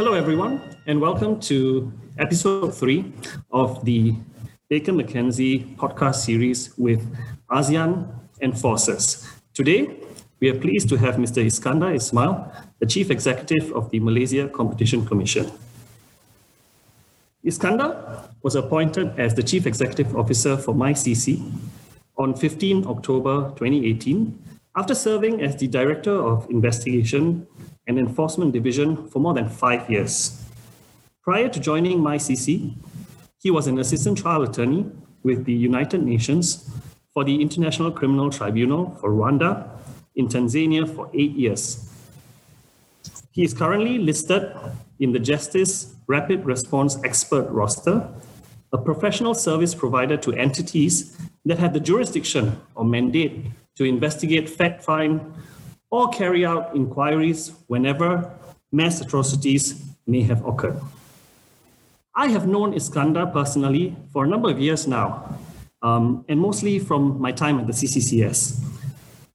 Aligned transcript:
Hello, 0.00 0.14
everyone, 0.14 0.62
and 0.86 0.98
welcome 0.98 1.38
to 1.40 1.92
episode 2.16 2.74
three 2.74 3.12
of 3.52 3.84
the 3.84 4.14
Baker 4.70 4.92
McKenzie 4.92 5.76
podcast 5.76 6.24
series 6.24 6.72
with 6.78 7.04
ASEAN 7.50 8.08
Enforcers. 8.40 9.28
Today, 9.52 9.94
we 10.40 10.48
are 10.48 10.58
pleased 10.58 10.88
to 10.88 10.96
have 10.96 11.16
Mr. 11.16 11.44
Iskandar 11.44 11.94
Ismail, 11.94 12.50
the 12.78 12.86
Chief 12.86 13.10
Executive 13.10 13.72
of 13.74 13.90
the 13.90 14.00
Malaysia 14.00 14.48
Competition 14.48 15.04
Commission. 15.04 15.52
Iskandar 17.44 18.30
was 18.42 18.54
appointed 18.54 19.12
as 19.18 19.34
the 19.34 19.42
Chief 19.42 19.66
Executive 19.66 20.16
Officer 20.16 20.56
for 20.56 20.72
MyCC 20.72 21.44
on 22.16 22.34
15 22.34 22.86
October 22.86 23.50
2018 23.58 24.59
after 24.76 24.94
serving 24.94 25.42
as 25.42 25.56
the 25.56 25.66
Director 25.66 26.14
of 26.14 26.48
Investigation 26.48 27.46
and 27.86 27.98
Enforcement 27.98 28.52
Division 28.52 29.08
for 29.08 29.18
more 29.18 29.34
than 29.34 29.48
five 29.48 29.90
years. 29.90 30.44
Prior 31.22 31.48
to 31.48 31.60
joining 31.60 31.98
MyCC, 31.98 32.74
he 33.38 33.50
was 33.50 33.66
an 33.66 33.78
assistant 33.78 34.18
trial 34.18 34.42
attorney 34.42 34.90
with 35.22 35.44
the 35.44 35.52
United 35.52 36.02
Nations 36.02 36.70
for 37.12 37.24
the 37.24 37.42
International 37.42 37.90
Criminal 37.90 38.30
Tribunal 38.30 38.96
for 39.00 39.10
Rwanda 39.10 39.68
in 40.14 40.28
Tanzania 40.28 40.88
for 40.88 41.10
eight 41.14 41.32
years. 41.32 41.90
He 43.32 43.42
is 43.42 43.54
currently 43.54 43.98
listed 43.98 44.54
in 45.00 45.12
the 45.12 45.18
Justice 45.18 45.94
Rapid 46.06 46.44
Response 46.44 46.98
Expert 47.04 47.48
roster, 47.50 48.08
a 48.72 48.78
professional 48.78 49.34
service 49.34 49.74
provider 49.74 50.16
to 50.16 50.32
entities 50.32 51.16
that 51.44 51.58
have 51.58 51.72
the 51.72 51.80
jurisdiction 51.80 52.60
or 52.74 52.84
mandate 52.84 53.46
to 53.76 53.84
investigate, 53.84 54.48
fact 54.48 54.84
find, 54.84 55.20
or 55.90 56.08
carry 56.10 56.44
out 56.46 56.74
inquiries 56.76 57.52
whenever 57.66 58.30
mass 58.70 59.00
atrocities 59.00 59.82
may 60.06 60.22
have 60.22 60.44
occurred. 60.46 60.80
I 62.14 62.28
have 62.28 62.46
known 62.46 62.74
Iskandar 62.74 63.32
personally 63.32 63.96
for 64.12 64.24
a 64.24 64.28
number 64.28 64.50
of 64.50 64.60
years 64.60 64.86
now, 64.86 65.38
um, 65.82 66.24
and 66.28 66.38
mostly 66.38 66.78
from 66.78 67.20
my 67.20 67.32
time 67.32 67.58
at 67.58 67.66
the 67.66 67.72
CCCS. 67.72 68.62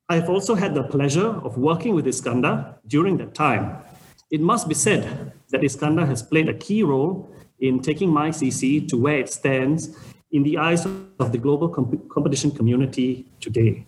I 0.07 0.15
have 0.15 0.29
also 0.29 0.55
had 0.55 0.75
the 0.75 0.83
pleasure 0.83 1.27
of 1.27 1.57
working 1.57 1.95
with 1.95 2.05
Iskandar 2.05 2.75
during 2.87 3.17
that 3.17 3.33
time. 3.33 3.77
It 4.29 4.39
must 4.39 4.67
be 4.67 4.75
said 4.75 5.33
that 5.49 5.61
Iskandar 5.61 6.07
has 6.07 6.21
played 6.21 6.47
a 6.47 6.53
key 6.53 6.83
role 6.83 7.34
in 7.59 7.81
taking 7.81 8.09
MyCC 8.11 8.87
to 8.89 8.97
where 8.97 9.17
it 9.17 9.29
stands 9.29 9.97
in 10.31 10.43
the 10.43 10.57
eyes 10.57 10.85
of 10.85 11.31
the 11.31 11.37
global 11.37 11.69
comp- 11.69 12.09
competition 12.09 12.51
community 12.51 13.25
today. 13.39 13.85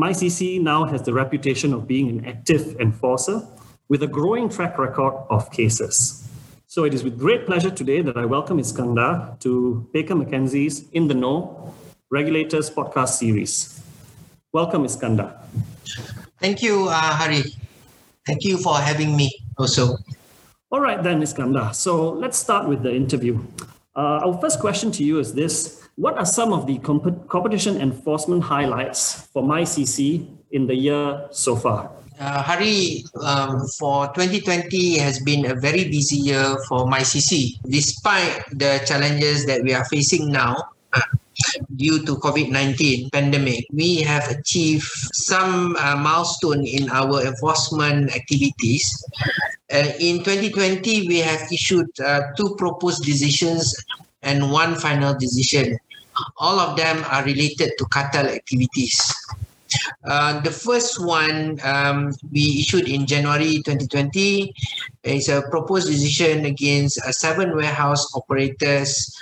MyCC 0.00 0.60
now 0.60 0.84
has 0.84 1.02
the 1.02 1.12
reputation 1.12 1.74
of 1.74 1.86
being 1.86 2.08
an 2.08 2.24
active 2.24 2.80
enforcer 2.80 3.46
with 3.88 4.02
a 4.02 4.06
growing 4.06 4.48
track 4.48 4.78
record 4.78 5.14
of 5.28 5.50
cases. 5.52 6.26
So 6.66 6.84
it 6.84 6.94
is 6.94 7.02
with 7.02 7.18
great 7.18 7.46
pleasure 7.46 7.70
today 7.70 8.00
that 8.00 8.16
I 8.16 8.24
welcome 8.24 8.58
Iskandar 8.58 9.38
to 9.40 9.88
Baker 9.92 10.14
McKenzie's 10.14 10.88
In 10.92 11.08
the 11.08 11.14
Know 11.14 11.74
Regulators 12.10 12.70
podcast 12.70 13.18
series. 13.18 13.82
Welcome, 14.52 14.84
Iskandar. 14.84 15.36
Thank 16.40 16.62
you, 16.62 16.88
uh, 16.88 16.94
Hari. 16.94 17.42
Thank 18.26 18.44
you 18.44 18.58
for 18.58 18.78
having 18.78 19.16
me 19.16 19.30
also. 19.58 19.96
All 20.70 20.80
right, 20.80 21.02
then, 21.02 21.20
Iskandar. 21.20 21.74
So 21.74 22.10
let's 22.10 22.38
start 22.38 22.68
with 22.68 22.84
the 22.84 22.94
interview. 22.94 23.42
Uh, 23.96 24.22
our 24.22 24.38
first 24.38 24.60
question 24.60 24.92
to 24.92 25.02
you 25.02 25.18
is 25.18 25.34
this 25.34 25.82
what 25.96 26.16
are 26.16 26.24
some 26.24 26.52
of 26.52 26.66
the 26.66 26.78
comp- 26.78 27.26
competition 27.28 27.80
enforcement 27.80 28.44
highlights 28.44 29.26
for 29.32 29.42
MyCC 29.42 30.28
in 30.52 30.68
the 30.68 30.74
year 30.74 31.26
so 31.32 31.56
far? 31.56 31.90
Uh, 32.20 32.42
Hari, 32.42 33.02
um, 33.20 33.66
for 33.78 34.06
2020 34.14 34.98
has 34.98 35.18
been 35.20 35.46
a 35.46 35.54
very 35.56 35.84
busy 35.88 36.16
year 36.16 36.56
for 36.68 36.86
MyCC. 36.86 37.58
Despite 37.68 38.44
the 38.52 38.80
challenges 38.86 39.46
that 39.46 39.62
we 39.62 39.74
are 39.74 39.84
facing 39.86 40.30
now, 40.30 40.54
due 41.76 42.04
to 42.04 42.16
COVID-19 42.16 43.12
pandemic, 43.12 43.66
we 43.72 44.02
have 44.02 44.28
achieved 44.30 44.88
some 45.12 45.76
uh, 45.76 45.96
milestone 45.96 46.66
in 46.66 46.90
our 46.90 47.22
enforcement 47.22 48.14
activities. 48.14 49.04
Uh, 49.72 49.92
in 50.00 50.18
2020, 50.18 51.08
we 51.08 51.18
have 51.18 51.40
issued 51.52 51.88
uh, 52.00 52.32
two 52.36 52.54
proposed 52.56 53.04
decisions 53.04 53.74
and 54.22 54.50
one 54.50 54.74
final 54.74 55.14
decision 55.14 55.78
all 56.38 56.58
of 56.58 56.76
them 56.76 57.02
are 57.10 57.24
related 57.24 57.72
to 57.78 57.84
cartel 57.86 58.26
activities. 58.26 59.14
Uh, 60.04 60.40
the 60.40 60.50
first 60.50 61.04
one 61.04 61.58
um, 61.62 62.12
we 62.32 62.58
issued 62.60 62.88
in 62.88 63.06
January 63.06 63.62
2020 63.64 64.52
is 65.04 65.28
a 65.28 65.42
proposed 65.50 65.88
decision 65.88 66.44
against 66.44 67.00
uh, 67.02 67.12
seven 67.12 67.54
warehouse 67.54 68.06
operators 68.14 69.14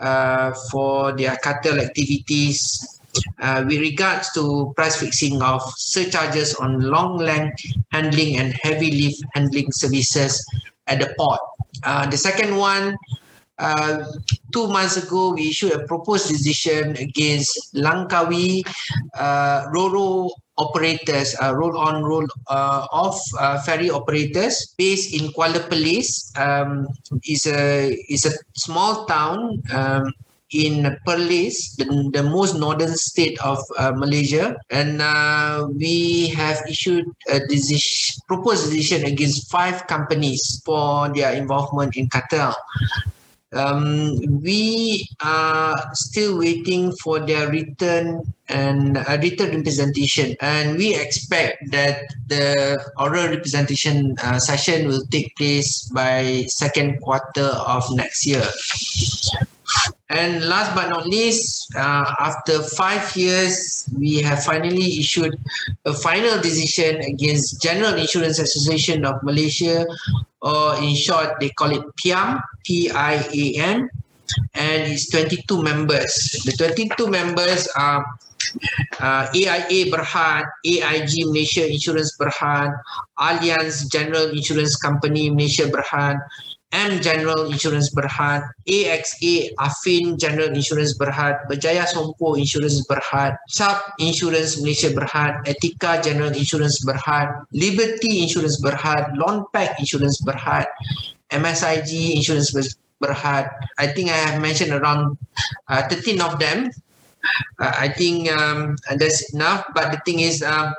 uh, 0.00 0.52
for 0.70 1.12
their 1.16 1.36
cartel 1.36 1.80
activities 1.80 2.96
uh, 3.40 3.64
with 3.66 3.80
regards 3.80 4.32
to 4.32 4.72
price 4.76 4.96
fixing 4.96 5.42
of 5.42 5.62
surcharges 5.76 6.54
on 6.56 6.80
long 6.80 7.16
length 7.16 7.64
handling 7.90 8.36
and 8.36 8.54
heavy 8.62 8.90
lift 8.90 9.22
handling 9.34 9.70
services 9.72 10.44
at 10.86 11.00
the 11.00 11.14
port. 11.18 11.40
Uh, 11.84 12.08
the 12.08 12.16
second 12.16 12.56
one 12.56 12.96
uh, 13.58 14.04
two 14.52 14.68
months 14.68 14.96
ago, 14.96 15.32
we 15.32 15.48
issued 15.48 15.72
a 15.72 15.86
proposed 15.86 16.28
decision 16.28 16.96
against 16.96 17.74
Langkawi 17.74 18.66
uh, 19.14 19.66
Roro 19.72 20.30
operators, 20.58 21.36
uh, 21.42 21.54
roll 21.54 21.76
on, 21.76 22.02
roll 22.02 22.26
uh, 22.48 22.86
off 22.90 23.20
uh, 23.38 23.60
ferry 23.62 23.90
operators 23.90 24.74
based 24.78 25.14
in 25.14 25.28
Kuala 25.32 25.60
Perlis. 25.68 26.32
Um, 26.38 26.86
is 27.24 27.46
a 27.46 27.92
is 28.08 28.24
a 28.24 28.32
small 28.54 29.04
town 29.04 29.62
um, 29.72 30.12
in 30.52 30.96
Perlis, 31.06 31.76
the, 31.76 31.84
the 32.12 32.22
most 32.22 32.56
northern 32.56 32.94
state 32.96 33.38
of 33.40 33.58
uh, 33.78 33.92
Malaysia, 33.92 34.56
and 34.70 35.02
uh, 35.02 35.66
we 35.74 36.28
have 36.28 36.62
issued 36.68 37.04
a 37.28 37.40
decision, 37.40 38.22
proposed 38.28 38.70
decision 38.70 39.04
against 39.04 39.50
five 39.50 39.86
companies 39.86 40.62
for 40.64 41.08
their 41.12 41.32
involvement 41.32 41.96
in 41.96 42.08
cartel 42.08 42.54
um, 43.52 44.18
we 44.42 45.08
are 45.20 45.74
still 45.94 46.38
waiting 46.38 46.92
for 47.02 47.20
their 47.20 47.48
return 47.48 48.34
and 48.48 48.96
a 48.96 49.18
written 49.20 49.56
representation. 49.56 50.36
And 50.40 50.76
we 50.76 50.94
expect 50.94 51.70
that 51.70 52.02
the 52.26 52.78
oral 52.98 53.28
representation 53.28 54.16
uh, 54.22 54.38
session 54.38 54.88
will 54.88 55.04
take 55.10 55.34
place 55.36 55.88
by 55.88 56.44
second 56.48 57.00
quarter 57.00 57.50
of 57.66 57.84
next 57.94 58.26
year 58.26 58.46
and 60.08 60.44
last 60.48 60.74
but 60.74 60.88
not 60.88 61.06
least, 61.06 61.74
uh, 61.74 62.14
after 62.20 62.62
five 62.62 63.14
years, 63.16 63.88
we 63.98 64.22
have 64.22 64.44
finally 64.44 64.98
issued 64.98 65.36
a 65.84 65.92
final 65.92 66.40
decision 66.40 67.00
against 67.02 67.60
General 67.60 67.94
Insurance 67.94 68.38
Association 68.38 69.04
of 69.04 69.22
Malaysia, 69.22 69.86
or 70.42 70.76
in 70.78 70.94
short, 70.94 71.40
they 71.40 71.50
call 71.50 71.72
it 71.72 71.82
PIAM, 71.96 72.40
P-I-A-M, 72.64 73.90
and 74.54 74.92
it's 74.92 75.10
22 75.10 75.62
members. 75.62 76.42
The 76.44 76.52
22 76.52 77.08
members 77.08 77.68
are 77.76 78.04
uh, 79.00 79.26
AIA 79.34 79.90
Berhad, 79.90 80.44
AIG 80.64 81.26
Malaysia 81.26 81.66
Insurance 81.68 82.16
Berhad, 82.18 82.72
Allianz 83.18 83.90
General 83.90 84.30
Insurance 84.30 84.76
Company 84.76 85.30
Malaysia 85.30 85.66
Berhad, 85.68 86.18
M 86.72 87.00
General 87.00 87.46
Insurance 87.46 87.94
Berhad, 87.94 88.42
AXA 88.66 89.54
Afin 89.58 90.18
General 90.18 90.50
Insurance 90.50 90.98
Berhad, 90.98 91.46
Berjaya 91.46 91.86
Sompo 91.86 92.34
Insurance 92.34 92.82
Berhad, 92.90 93.38
SAP 93.48 93.78
Insurance 93.98 94.58
Malaysia 94.58 94.90
Berhad, 94.90 95.46
Etika 95.46 96.02
General 96.02 96.34
Insurance 96.34 96.82
Berhad, 96.82 97.46
Liberty 97.52 98.22
Insurance 98.22 98.58
Berhad, 98.60 99.14
Pack 99.54 99.78
Insurance 99.78 100.18
Berhad, 100.22 100.66
MSIG 101.30 102.16
Insurance 102.18 102.50
Berhad. 102.98 103.50
I 103.78 103.86
think 103.86 104.10
I 104.10 104.16
have 104.16 104.42
mentioned 104.42 104.72
around 104.72 105.18
uh, 105.68 105.86
13 105.88 106.20
of 106.20 106.38
them 106.38 106.70
uh, 107.58 107.72
I 107.78 107.88
think 107.88 108.30
um, 108.30 108.76
that's 108.96 109.32
enough. 109.34 109.66
But 109.74 109.92
the 109.92 110.00
thing 110.04 110.20
is, 110.20 110.42
um, 110.42 110.74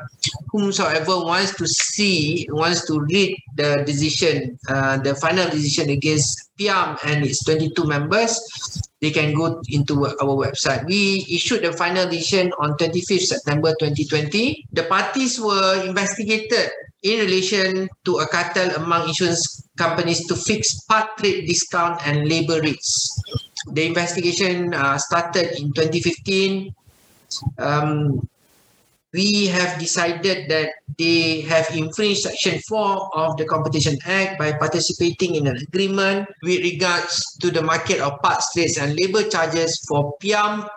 whomsoever 0.52 1.20
wants 1.24 1.56
to 1.58 1.68
see, 1.68 2.48
wants 2.52 2.86
to 2.88 3.00
read 3.02 3.38
the 3.56 3.84
decision, 3.86 4.60
uh, 4.70 4.98
the 4.98 5.16
final 5.16 5.50
decision 5.50 5.90
against 5.90 6.50
PIAM 6.58 6.98
and 7.06 7.26
its 7.26 7.44
22 7.44 7.84
members, 7.86 8.40
they 9.02 9.12
can 9.12 9.34
go 9.34 9.62
into 9.70 10.06
our 10.06 10.36
website. 10.36 10.86
We 10.86 11.26
issued 11.30 11.64
the 11.64 11.74
final 11.74 12.10
decision 12.10 12.52
on 12.60 12.78
25th 12.78 13.22
September 13.22 13.74
2020. 13.80 14.68
The 14.74 14.84
parties 14.84 15.40
were 15.40 15.84
investigated 15.86 16.72
in 17.04 17.20
relation 17.20 17.88
to 18.06 18.18
a 18.18 18.28
cartel 18.28 18.76
among 18.76 19.08
insurance 19.10 19.64
companies 19.78 20.26
to 20.28 20.36
fix 20.36 20.82
part 20.90 21.10
rate 21.22 21.46
discount 21.46 22.02
and 22.08 22.28
labor 22.28 22.60
rates 22.62 23.22
the 23.72 23.86
investigation 23.86 24.74
uh, 24.74 24.98
started 24.98 25.60
in 25.60 25.74
2015 25.74 26.74
um, 27.58 28.28
we 29.14 29.48
have 29.48 29.80
decided 29.80 30.50
that 30.50 30.70
they 30.98 31.42
have 31.42 31.68
infringed 31.74 32.22
Section 32.22 32.60
4 32.68 33.18
of 33.18 33.38
the 33.38 33.46
Competition 33.46 33.98
Act 34.06 34.38
by 34.38 34.54
participating 34.54 35.36
in 35.36 35.48
an 35.48 35.58
agreement 35.58 36.28
with 36.44 36.60
regards 36.62 37.24
to 37.40 37.50
the 37.50 37.62
market 37.62 38.00
of 38.00 38.22
parts, 38.22 38.54
trades 38.54 38.78
and 38.78 39.00
labour 39.00 39.24
charges 39.24 39.80
for 39.88 40.14
PIAM 40.20 40.68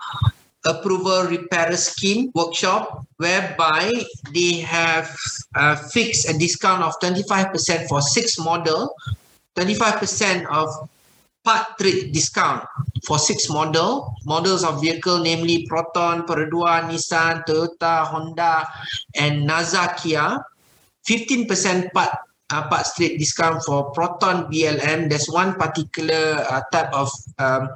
approval 0.64 1.24
repair 1.24 1.74
scheme 1.76 2.30
workshop 2.34 3.04
whereby 3.16 3.90
they 4.32 4.60
have 4.60 5.10
uh, 5.54 5.74
fixed 5.76 6.28
a 6.28 6.36
discount 6.36 6.82
of 6.82 6.94
25% 7.00 7.88
for 7.88 8.00
six 8.00 8.38
model. 8.38 8.94
25% 9.56 10.46
of 10.46 10.88
part 11.44 11.78
trade 11.78 12.12
discount 12.12 12.64
for 13.06 13.18
six 13.18 13.48
model. 13.48 14.14
Models 14.24 14.64
of 14.64 14.80
vehicle 14.80 15.18
namely 15.20 15.66
Proton, 15.66 16.26
Perodua, 16.26 16.88
Nissan, 16.88 17.44
Toyota, 17.46 18.06
Honda 18.06 18.66
and 19.16 19.48
Naza 19.48 19.96
Kia. 19.96 20.44
15% 21.08 21.92
part 21.92 22.10
uh, 22.50 22.68
part 22.68 22.86
straight 22.86 23.18
discount 23.18 23.62
for 23.64 23.90
Proton 23.92 24.50
BLM. 24.50 25.08
There's 25.08 25.28
one 25.30 25.54
particular 25.54 26.44
uh, 26.50 26.62
type 26.72 26.92
of 26.92 27.10
um, 27.38 27.68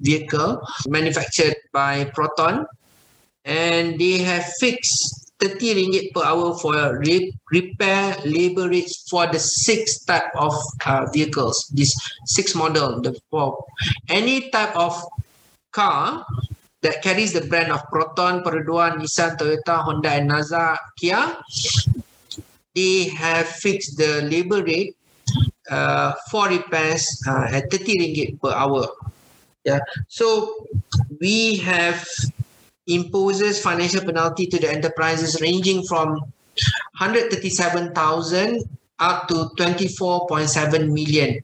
vehicle 0.00 0.60
manufactured 0.88 1.54
by 1.72 2.04
Proton, 2.06 2.66
and 3.44 3.98
they 3.98 4.18
have 4.18 4.44
fixed 4.58 5.21
30 5.42 5.74
ringgit 5.74 6.14
per 6.14 6.22
hour 6.22 6.54
for 6.54 6.98
re- 7.02 7.34
repair 7.50 8.16
labor 8.24 8.68
rates 8.70 9.04
for 9.10 9.26
the 9.26 9.38
six 9.38 10.04
type 10.06 10.30
of 10.38 10.54
uh, 10.86 11.06
vehicles. 11.12 11.66
This 11.74 11.90
six 12.24 12.54
model, 12.54 13.02
the 13.02 13.18
for 13.30 13.64
any 14.08 14.50
type 14.50 14.76
of 14.76 14.94
car 15.72 16.24
that 16.82 17.02
carries 17.02 17.32
the 17.32 17.42
brand 17.42 17.72
of 17.72 17.82
Proton, 17.90 18.42
Perodua, 18.42 18.94
Nissan, 18.94 19.36
Toyota, 19.36 19.82
Honda, 19.82 20.10
and 20.10 20.30
Naza, 20.30 20.78
Kia 20.96 21.36
they 22.74 23.08
have 23.08 23.46
fixed 23.46 23.96
the 23.96 24.22
labor 24.22 24.62
rate 24.62 24.96
uh, 25.70 26.12
for 26.30 26.48
repairs 26.48 27.06
uh, 27.28 27.46
at 27.50 27.70
30 27.70 27.98
ringgit 27.98 28.40
per 28.40 28.52
hour. 28.52 28.88
Yeah. 29.64 29.80
So 30.08 30.66
we 31.20 31.56
have 31.58 32.06
imposes 32.94 33.60
financial 33.60 34.04
penalty 34.04 34.46
to 34.46 34.58
the 34.58 34.70
enterprises 34.70 35.40
ranging 35.40 35.82
from 35.84 36.20
137,000 37.00 38.62
up 38.98 39.28
to 39.28 39.50
24.7 39.56 40.92
million 40.92 41.40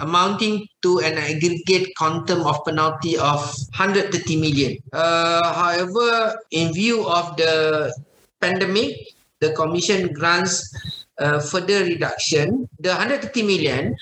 amounting 0.00 0.66
to 0.82 0.98
an 1.00 1.14
aggregate 1.16 1.94
quantum 1.96 2.42
of 2.46 2.64
penalty 2.64 3.16
of 3.16 3.40
130 3.78 4.36
million. 4.36 4.76
Uh, 4.92 5.40
however, 5.54 6.36
in 6.50 6.72
view 6.72 7.06
of 7.06 7.36
the 7.36 7.94
pandemic, 8.40 9.14
the 9.40 9.52
commission 9.52 10.12
grants 10.12 10.74
uh, 11.18 11.38
further 11.40 11.84
reduction. 11.84 12.68
The 12.80 12.90
130 12.90 13.42
million 13.42 13.96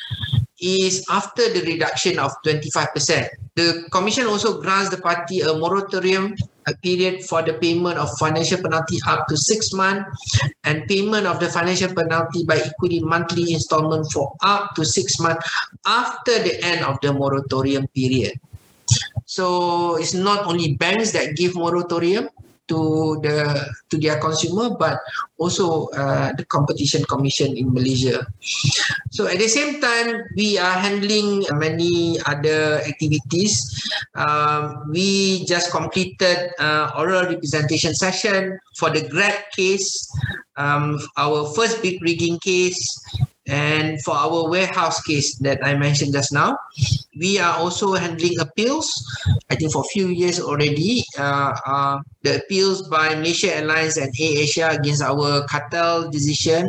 is 0.61 1.05
after 1.11 1.53
the 1.53 1.61
reduction 1.63 2.19
of 2.19 2.33
25%. 2.45 3.29
The 3.55 3.85
commission 3.91 4.27
also 4.27 4.61
grants 4.61 4.91
the 4.91 4.99
party 4.99 5.41
a 5.41 5.53
moratorium 5.53 6.35
a 6.67 6.75
period 6.83 7.25
for 7.25 7.43
the 7.43 7.55
payment 7.55 7.99
of 7.99 8.11
financial 8.19 8.61
penalty 8.61 8.99
up 9.07 9.27
to 9.29 9.37
six 9.37 9.73
months 9.73 10.07
and 10.65 10.87
payment 10.87 11.27
of 11.27 11.41
the 11.41 11.49
financial 11.49 11.93
penalty 11.95 12.45
by 12.45 12.57
equity 12.57 13.01
monthly 13.01 13.53
installment 13.53 14.11
for 14.13 14.33
up 14.43 14.75
to 14.75 14.85
six 14.85 15.19
months 15.19 15.49
after 15.87 16.39
the 16.43 16.63
end 16.65 16.85
of 16.85 17.01
the 17.01 17.13
moratorium 17.13 17.87
period. 17.89 18.39
So 19.27 19.97
it's 19.97 20.15
not 20.15 20.47
only 20.47 20.75
banks 20.75 21.13
that 21.13 21.37
give 21.37 21.55
moratorium, 21.55 22.29
to 22.69 23.19
the 23.23 23.67
to 23.91 23.99
their 23.99 24.19
consumer 24.19 24.71
but 24.79 24.99
also 25.39 25.89
uh, 25.99 26.33
the 26.35 26.45
competition 26.47 27.03
commission 27.05 27.57
in 27.57 27.73
Malaysia. 27.73 28.27
So 29.11 29.27
at 29.27 29.39
the 29.39 29.49
same 29.49 29.81
time 29.81 30.23
we 30.37 30.59
are 30.59 30.79
handling 30.79 31.45
many 31.59 32.19
other 32.27 32.81
activities. 32.87 33.59
Um, 34.15 34.91
we 34.91 35.45
just 35.47 35.71
completed 35.71 36.55
uh, 36.59 36.93
oral 36.97 37.27
representation 37.27 37.95
session 37.95 38.59
for 38.79 38.91
the 38.91 39.09
grad 39.09 39.51
case 39.57 40.09
um, 40.57 40.99
our 41.17 41.47
first 41.55 41.83
bid 41.83 42.01
rigging 42.03 42.39
case 42.41 42.81
and 43.47 44.01
for 44.03 44.15
our 44.15 44.49
warehouse 44.49 45.03
case 45.03 45.37
that 45.39 45.65
I 45.65 45.75
mentioned 45.75 46.13
just 46.13 46.33
now, 46.33 46.59
we 47.23 47.39
are 47.39 47.55
also 47.55 47.95
handling 47.95 48.35
appeals. 48.43 48.91
I 49.47 49.55
think 49.55 49.71
for 49.71 49.87
a 49.87 49.91
few 49.95 50.11
years 50.11 50.43
already, 50.43 51.07
uh, 51.15 51.55
uh, 51.63 51.97
the 52.27 52.43
appeals 52.43 52.91
by 52.91 53.15
Malaysia 53.15 53.55
Airlines 53.55 53.97
and 53.97 54.11
AirAsia 54.11 54.75
against 54.75 55.07
our 55.07 55.47
cartel 55.47 56.11
decision. 56.11 56.67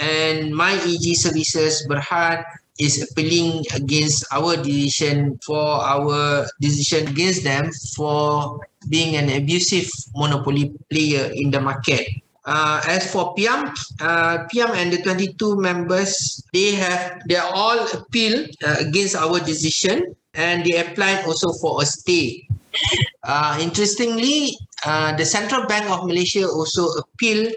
And 0.00 0.56
my 0.56 0.72
EG 0.88 1.12
services, 1.20 1.84
Berhad, 1.84 2.48
is 2.80 3.04
appealing 3.04 3.62
against 3.76 4.24
our 4.32 4.56
decision 4.56 5.38
for 5.44 5.84
our 5.84 6.48
decision 6.64 7.06
against 7.06 7.44
them 7.44 7.70
for 7.94 8.58
being 8.88 9.14
an 9.20 9.30
abusive 9.30 9.86
monopoly 10.16 10.72
player 10.90 11.30
in 11.36 11.52
the 11.52 11.60
market. 11.60 12.08
Uh, 12.46 12.80
as 12.86 13.10
for 13.10 13.34
Piam, 13.34 13.72
uh, 14.00 14.44
and 14.74 14.92
the 14.92 15.00
22 15.02 15.56
members, 15.56 16.42
they 16.52 16.72
have 16.72 17.22
they 17.26 17.36
are 17.36 17.50
all 17.54 17.78
appeal 17.92 18.44
uh, 18.66 18.76
against 18.80 19.16
our 19.16 19.40
decision 19.40 20.14
and 20.34 20.64
they 20.64 20.76
applied 20.76 21.24
also 21.24 21.52
for 21.52 21.80
a 21.80 21.86
stay. 21.86 22.46
Uh, 23.22 23.56
interestingly, 23.60 24.56
uh, 24.84 25.16
the 25.16 25.24
Central 25.24 25.66
Bank 25.66 25.88
of 25.90 26.06
Malaysia 26.06 26.46
also 26.48 26.88
appeal, 27.00 27.50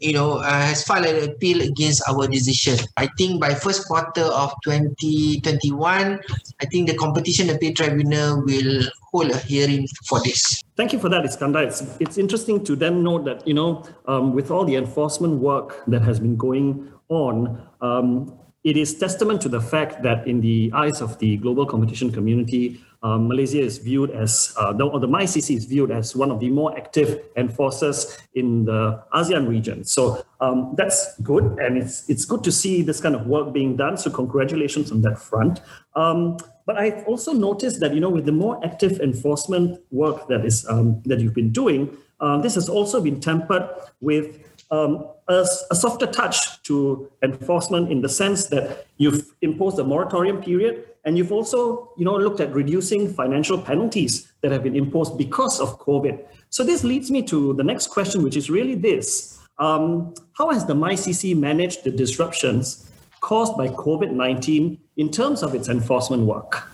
you 0.00 0.12
know, 0.12 0.38
uh, 0.38 0.66
has 0.66 0.84
filed 0.84 1.06
an 1.06 1.28
appeal 1.28 1.60
against 1.60 2.02
our 2.08 2.26
decision. 2.26 2.78
I 2.96 3.08
think 3.18 3.40
by 3.40 3.54
first 3.54 3.86
quarter 3.86 4.24
of 4.24 4.54
2021, 4.64 6.20
I 6.60 6.66
think 6.66 6.88
the 6.88 6.96
Competition 6.96 7.50
Appeal 7.50 7.74
Tribunal 7.74 8.42
will 8.44 8.84
hold 9.12 9.30
a 9.30 9.38
hearing 9.38 9.86
for 10.08 10.20
this. 10.20 10.62
Thank 10.76 10.92
you 10.92 10.98
for 10.98 11.08
that, 11.10 11.24
Iskandar. 11.24 11.66
It's, 11.66 11.82
it's 12.00 12.16
interesting 12.16 12.64
to 12.64 12.76
then 12.76 13.02
note 13.02 13.24
that, 13.24 13.46
you 13.46 13.54
know, 13.54 13.84
um, 14.06 14.34
with 14.34 14.50
all 14.50 14.64
the 14.64 14.76
enforcement 14.76 15.34
work 15.34 15.82
that 15.86 16.02
has 16.02 16.18
been 16.18 16.36
going 16.36 16.90
on, 17.08 17.60
um, 17.80 18.39
it 18.62 18.76
is 18.76 18.94
testament 18.98 19.40
to 19.40 19.48
the 19.48 19.60
fact 19.60 20.02
that 20.02 20.26
in 20.28 20.40
the 20.40 20.70
eyes 20.74 21.00
of 21.00 21.18
the 21.18 21.38
global 21.38 21.64
competition 21.64 22.12
community, 22.12 22.80
um, 23.02 23.28
Malaysia 23.28 23.58
is 23.58 23.78
viewed 23.78 24.10
as, 24.10 24.52
uh, 24.58 24.74
the, 24.74 24.84
or 24.84 25.00
the 25.00 25.08
MyCC 25.08 25.56
is 25.56 25.64
viewed 25.64 25.90
as 25.90 26.14
one 26.14 26.30
of 26.30 26.38
the 26.38 26.50
more 26.50 26.76
active 26.76 27.24
enforcers 27.36 28.18
in 28.34 28.66
the 28.66 29.02
ASEAN 29.14 29.48
region. 29.48 29.84
So 29.84 30.26
um, 30.42 30.74
that's 30.76 31.18
good, 31.22 31.44
and 31.58 31.78
it's 31.78 32.08
it's 32.10 32.26
good 32.26 32.44
to 32.44 32.52
see 32.52 32.82
this 32.82 33.00
kind 33.00 33.14
of 33.14 33.26
work 33.26 33.54
being 33.54 33.76
done. 33.76 33.96
So 33.96 34.10
congratulations 34.10 34.92
on 34.92 35.00
that 35.02 35.18
front. 35.18 35.60
Um, 35.96 36.36
but 36.66 36.76
I've 36.76 37.04
also 37.06 37.32
noticed 37.32 37.80
that 37.80 37.94
you 37.94 38.00
know 38.00 38.10
with 38.10 38.26
the 38.26 38.32
more 38.32 38.62
active 38.62 39.00
enforcement 39.00 39.80
work 39.90 40.28
that 40.28 40.44
is 40.44 40.66
um, 40.68 41.00
that 41.06 41.20
you've 41.20 41.34
been 41.34 41.52
doing, 41.52 41.96
uh, 42.20 42.38
this 42.42 42.54
has 42.54 42.68
also 42.68 43.00
been 43.00 43.20
tempered 43.20 43.66
with 44.02 44.49
um, 44.70 45.06
a, 45.28 45.46
a, 45.70 45.74
softer 45.74 46.06
touch 46.06 46.62
to 46.62 47.10
enforcement 47.22 47.90
in 47.90 48.02
the 48.02 48.08
sense 48.08 48.46
that 48.46 48.86
you've 48.98 49.34
imposed 49.42 49.78
a 49.78 49.84
moratorium 49.84 50.40
period 50.40 50.84
and 51.04 51.16
you've 51.16 51.32
also 51.32 51.90
you 51.96 52.04
know 52.04 52.16
looked 52.16 52.40
at 52.40 52.52
reducing 52.52 53.12
financial 53.12 53.60
penalties 53.60 54.32
that 54.42 54.52
have 54.52 54.62
been 54.62 54.76
imposed 54.76 55.18
because 55.18 55.60
of 55.60 55.78
covid. 55.78 56.24
So 56.50 56.64
this 56.64 56.84
leads 56.84 57.10
me 57.10 57.22
to 57.24 57.52
the 57.54 57.64
next 57.64 57.88
question 57.88 58.22
which 58.22 58.36
is 58.36 58.50
really 58.50 58.74
this. 58.74 59.38
Um, 59.58 60.14
how 60.34 60.50
has 60.50 60.64
the 60.64 60.74
mycc 60.74 61.36
managed 61.36 61.84
the 61.84 61.90
disruptions 61.90 62.90
caused 63.20 63.56
by 63.56 63.68
covid-19 63.68 64.78
in 64.96 65.10
terms 65.10 65.42
of 65.42 65.54
its 65.54 65.68
enforcement 65.68 66.24
work? 66.24 66.68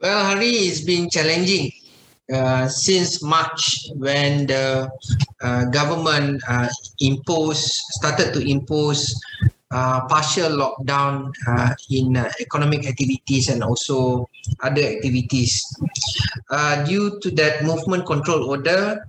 Well 0.00 0.24
hari 0.24 0.50
it's 0.50 0.80
been 0.80 1.10
challenging 1.10 1.70
uh, 2.32 2.68
since 2.68 3.22
March 3.22 3.88
when 3.96 4.46
the 4.46 4.88
uh, 5.40 5.64
government 5.66 6.42
uh, 6.48 6.68
imposed 7.00 7.72
started 8.00 8.32
to 8.32 8.40
impose 8.40 9.14
uh, 9.70 10.04
partial 10.08 10.52
lockdown 10.52 11.32
uh, 11.48 11.72
in 11.90 12.16
economic 12.40 12.86
activities 12.86 13.48
and 13.48 13.62
also 13.62 14.28
other 14.60 14.82
activities. 14.82 15.64
due 16.84 17.20
to 17.20 17.30
that 17.30 17.64
movement 17.64 18.04
control 18.04 18.48
order, 18.50 19.00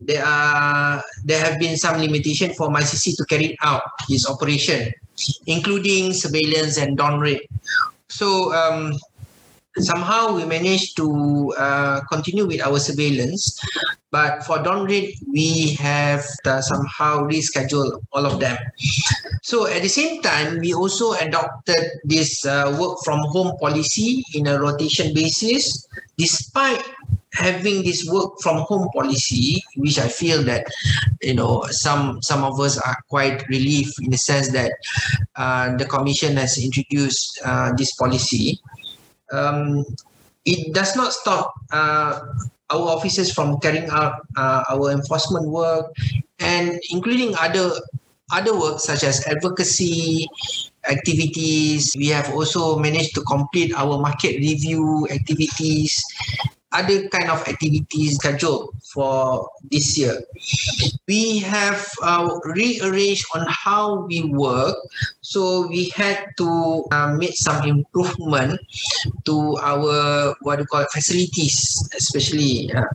there 0.00 0.24
are 0.24 1.02
there 1.24 1.40
have 1.40 1.58
been 1.60 1.76
some 1.76 2.00
limitation 2.00 2.52
for 2.52 2.68
MyCC 2.68 3.16
to 3.16 3.24
carry 3.24 3.56
out 3.62 3.82
its 4.08 4.28
operation, 4.28 4.92
including 5.46 6.12
surveillance 6.12 6.76
and 6.76 6.96
dawn 6.96 7.20
raid. 7.20 7.40
So 8.08 8.52
um, 8.52 8.98
somehow 9.78 10.34
we 10.34 10.44
managed 10.44 10.96
to 10.96 11.54
uh, 11.58 12.00
continue 12.10 12.46
with 12.46 12.60
our 12.60 12.78
surveillance. 12.78 13.58
But 14.10 14.42
for 14.42 14.58
dawn 14.58 14.86
raid 14.86 15.14
we 15.30 15.74
have 15.74 16.26
uh, 16.44 16.60
somehow 16.60 17.22
rescheduled 17.22 18.02
all 18.12 18.26
of 18.26 18.40
them. 18.40 18.58
So 19.42 19.66
at 19.66 19.82
the 19.82 19.88
same 19.88 20.20
time 20.22 20.58
we 20.58 20.74
also 20.74 21.12
adopted 21.12 22.02
this 22.04 22.44
uh, 22.44 22.76
work 22.80 22.98
from 23.04 23.20
home 23.30 23.56
policy 23.60 24.24
in 24.34 24.48
a 24.48 24.58
rotation 24.58 25.14
basis. 25.14 25.86
Despite 26.18 26.82
having 27.34 27.82
this 27.82 28.08
work 28.10 28.32
from 28.42 28.58
home 28.58 28.88
policy, 28.92 29.62
which 29.76 29.98
I 29.98 30.08
feel 30.08 30.42
that 30.44 30.66
you 31.22 31.34
know 31.34 31.64
some 31.70 32.20
some 32.22 32.42
of 32.44 32.58
us 32.60 32.78
are 32.78 32.96
quite 33.08 33.46
relieved 33.48 33.94
in 34.02 34.10
the 34.10 34.18
sense 34.18 34.50
that 34.50 34.72
uh, 35.36 35.76
the 35.76 35.84
commission 35.84 36.36
has 36.36 36.58
introduced 36.62 37.40
uh, 37.44 37.72
this 37.76 37.94
policy. 37.94 38.60
Um, 39.32 39.84
it 40.44 40.74
does 40.74 40.96
not 40.96 41.12
stop 41.12 41.54
uh, 41.72 42.20
our 42.70 42.86
officers 42.96 43.32
from 43.32 43.58
carrying 43.60 43.88
out 43.90 44.26
uh, 44.36 44.64
our 44.70 44.90
enforcement 44.90 45.48
work 45.48 45.92
and 46.38 46.80
including 46.90 47.34
other 47.38 47.70
other 48.32 48.54
work 48.54 48.78
such 48.78 49.02
as 49.02 49.26
advocacy 49.26 50.26
activities. 50.88 51.92
We 51.98 52.08
have 52.08 52.32
also 52.32 52.78
managed 52.78 53.14
to 53.16 53.22
complete 53.22 53.74
our 53.74 53.98
market 53.98 54.38
review 54.38 55.08
activities 55.10 55.98
other 56.72 57.08
kind 57.08 57.30
of 57.30 57.46
activities 57.48 58.14
scheduled 58.16 58.74
for 58.92 59.48
this 59.70 59.98
year. 59.98 60.22
We 61.08 61.38
have 61.40 61.86
uh, 62.02 62.38
rearranged 62.44 63.26
on 63.34 63.46
how 63.48 64.06
we 64.06 64.24
work, 64.24 64.76
so 65.20 65.66
we 65.66 65.90
had 65.90 66.30
to 66.38 66.84
uh, 66.90 67.14
make 67.18 67.36
some 67.36 67.66
improvement 67.66 68.60
to 69.24 69.56
our 69.62 70.34
what 70.42 70.56
do 70.56 70.62
you 70.62 70.66
call 70.66 70.82
it, 70.82 70.90
facilities, 70.90 71.88
especially 71.96 72.72
uh, 72.72 72.86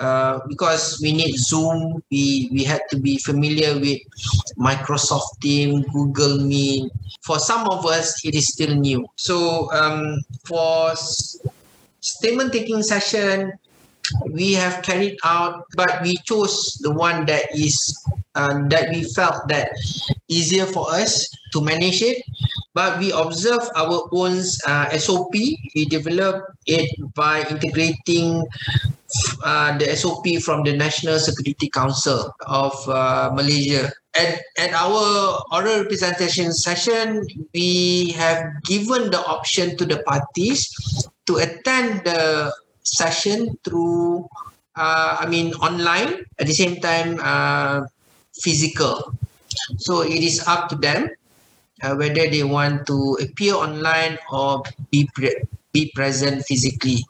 uh, 0.00 0.40
because 0.48 1.00
we 1.02 1.12
need 1.12 1.34
Zoom. 1.36 2.02
We 2.10 2.48
we 2.52 2.64
had 2.64 2.82
to 2.90 2.98
be 2.98 3.18
familiar 3.18 3.78
with 3.78 3.98
Microsoft 4.58 5.40
Team, 5.40 5.82
Google 5.92 6.38
Meet. 6.38 6.92
For 7.22 7.38
some 7.38 7.68
of 7.68 7.84
us, 7.84 8.24
it 8.24 8.34
is 8.34 8.48
still 8.48 8.74
new. 8.74 9.06
So 9.16 9.70
um, 9.72 10.22
for 10.46 10.94
statement 12.00 12.52
taking 12.52 12.82
session 12.82 13.52
we 14.32 14.52
have 14.52 14.82
carried 14.82 15.18
out 15.24 15.64
but 15.76 16.00
we 16.02 16.16
chose 16.24 16.78
the 16.82 16.92
one 16.92 17.26
that 17.26 17.44
is 17.54 17.76
uh, 18.38 18.62
that 18.68 18.90
we 18.90 19.02
felt 19.02 19.48
that 19.48 19.74
easier 20.28 20.64
for 20.64 20.86
us 20.94 21.26
to 21.52 21.60
manage 21.60 22.02
it. 22.02 22.22
But 22.74 23.00
we 23.00 23.10
observe 23.10 23.66
our 23.74 24.06
own 24.12 24.38
uh, 24.66 24.94
sop 24.98 25.34
we 25.34 25.58
develop 25.90 26.46
it 26.66 26.86
by 27.14 27.42
integrating 27.50 28.46
uh, 29.42 29.76
the 29.78 29.96
sop 29.96 30.22
from 30.44 30.62
the 30.62 30.76
national 30.76 31.18
security 31.18 31.68
council 31.68 32.30
of 32.46 32.72
uh, 32.88 33.30
malaysia. 33.34 33.90
At, 34.14 34.42
at 34.58 34.72
our 34.72 35.42
oral 35.50 35.82
representation 35.82 36.52
session, 36.52 37.26
we 37.54 38.10
have 38.12 38.46
given 38.64 39.10
the 39.10 39.22
option 39.26 39.76
to 39.78 39.84
the 39.84 40.02
parties 40.06 40.70
to 41.28 41.36
attend 41.36 42.02
the 42.04 42.52
session 42.82 43.54
through, 43.64 44.26
uh, 44.76 45.18
I 45.20 45.26
mean, 45.28 45.52
online, 45.60 46.24
at 46.40 46.46
the 46.48 46.54
same 46.54 46.80
time, 46.80 47.20
uh, 47.20 47.84
physical. 48.40 49.12
So 49.78 50.02
it 50.02 50.24
is 50.24 50.42
up 50.48 50.68
to 50.70 50.76
them 50.76 51.08
uh, 51.82 51.94
whether 51.94 52.28
they 52.28 52.42
want 52.42 52.86
to 52.86 53.18
appear 53.20 53.54
online 53.54 54.18
or 54.32 54.62
be 54.90 55.08
pre- 55.14 55.42
be 55.72 55.92
present 55.94 56.44
physically. 56.46 57.04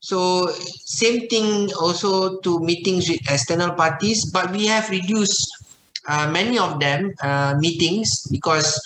So 0.00 0.46
same 0.86 1.26
thing 1.28 1.70
also 1.74 2.38
to 2.40 2.60
meetings 2.60 3.08
with 3.08 3.20
external 3.28 3.74
parties, 3.74 4.30
but 4.30 4.52
we 4.52 4.66
have 4.66 4.88
reduced 4.88 5.57
uh, 6.08 6.30
many 6.30 6.58
of 6.58 6.80
them 6.80 7.14
uh, 7.22 7.54
meetings 7.58 8.26
because 8.30 8.80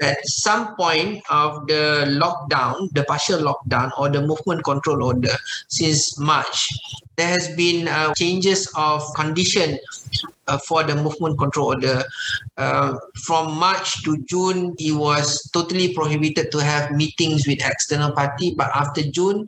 at 0.00 0.18
some 0.26 0.74
point 0.76 1.22
of 1.28 1.66
the 1.66 2.06
lockdown, 2.06 2.88
the 2.92 3.04
partial 3.04 3.40
lockdown 3.40 3.90
or 3.98 4.08
the 4.08 4.22
movement 4.22 4.64
control 4.64 5.02
order 5.02 5.36
since 5.68 6.18
March, 6.18 6.70
there 7.18 7.28
has 7.28 7.48
been 7.56 7.88
uh, 7.88 8.14
changes 8.14 8.70
of 8.76 9.02
condition 9.14 9.78
uh, 10.46 10.56
for 10.58 10.82
the 10.82 10.94
movement 10.94 11.38
control 11.38 11.66
order. 11.66 12.02
Uh, 12.56 12.96
from 13.26 13.54
March 13.58 14.02
to 14.04 14.16
June, 14.24 14.74
it 14.78 14.92
was 14.92 15.42
totally 15.52 15.92
prohibited 15.92 16.50
to 16.50 16.58
have 16.58 16.90
meetings 16.92 17.46
with 17.46 17.58
external 17.60 18.12
party. 18.12 18.54
But 18.56 18.70
after 18.74 19.02
June, 19.02 19.46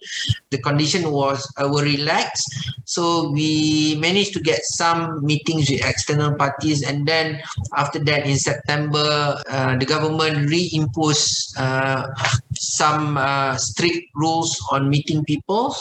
the 0.51 0.59
condition 0.59 1.11
was 1.11 1.47
uh, 1.57 1.69
were 1.69 1.83
relaxed. 1.83 2.45
So 2.85 3.31
we 3.31 3.97
managed 3.99 4.35
to 4.35 4.41
get 4.41 4.61
some 4.65 5.25
meetings 5.25 5.71
with 5.71 5.87
external 5.87 6.35
parties. 6.35 6.83
And 6.83 7.07
then 7.07 7.41
after 7.77 7.99
that, 8.01 8.27
in 8.27 8.37
September, 8.37 9.41
uh, 9.49 9.79
the 9.79 9.87
government 9.87 10.51
reimposed 10.51 11.55
uh, 11.57 12.07
some 12.61 13.17
uh, 13.17 13.57
strict 13.57 14.13
rules 14.15 14.61
on 14.71 14.91
meeting 14.91 15.25
people. 15.25 15.75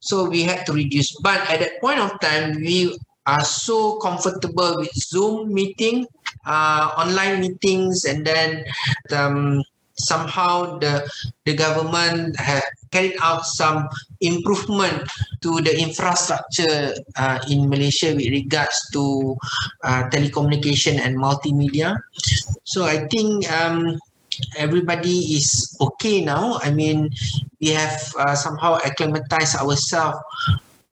So 0.00 0.24
we 0.24 0.42
had 0.42 0.64
to 0.66 0.72
reduce. 0.72 1.12
But 1.20 1.44
at 1.50 1.60
that 1.60 1.80
point 1.80 2.00
of 2.00 2.18
time, 2.20 2.56
we 2.56 2.96
are 3.26 3.44
so 3.44 4.00
comfortable 4.00 4.80
with 4.80 4.92
Zoom 4.96 5.52
meeting, 5.52 6.06
uh, 6.46 6.96
online 6.96 7.40
meetings, 7.40 8.06
and 8.06 8.24
then 8.24 8.64
um, 9.12 9.62
somehow 10.00 10.78
the 10.78 11.04
the 11.44 11.52
government 11.52 12.40
have 12.40 12.64
carried 12.90 13.20
out 13.20 13.44
some 13.44 13.84
improvement 14.24 15.04
to 15.44 15.60
the 15.60 15.76
infrastructure 15.76 16.96
uh, 17.20 17.38
in 17.52 17.68
Malaysia 17.68 18.16
with 18.16 18.32
regards 18.32 18.80
to 18.96 19.36
uh, 19.84 20.08
telecommunication 20.08 20.96
and 20.96 21.20
multimedia. 21.20 22.00
So 22.64 22.88
I 22.88 23.04
think 23.12 23.44
um, 23.52 24.00
everybody 24.56 25.36
is 25.36 25.76
okay 25.80 26.24
now. 26.24 26.58
I 26.62 26.70
mean, 26.70 27.10
we 27.60 27.68
have 27.68 28.00
uh, 28.18 28.34
somehow 28.34 28.78
acclimatized 28.84 29.56
ourselves 29.56 30.18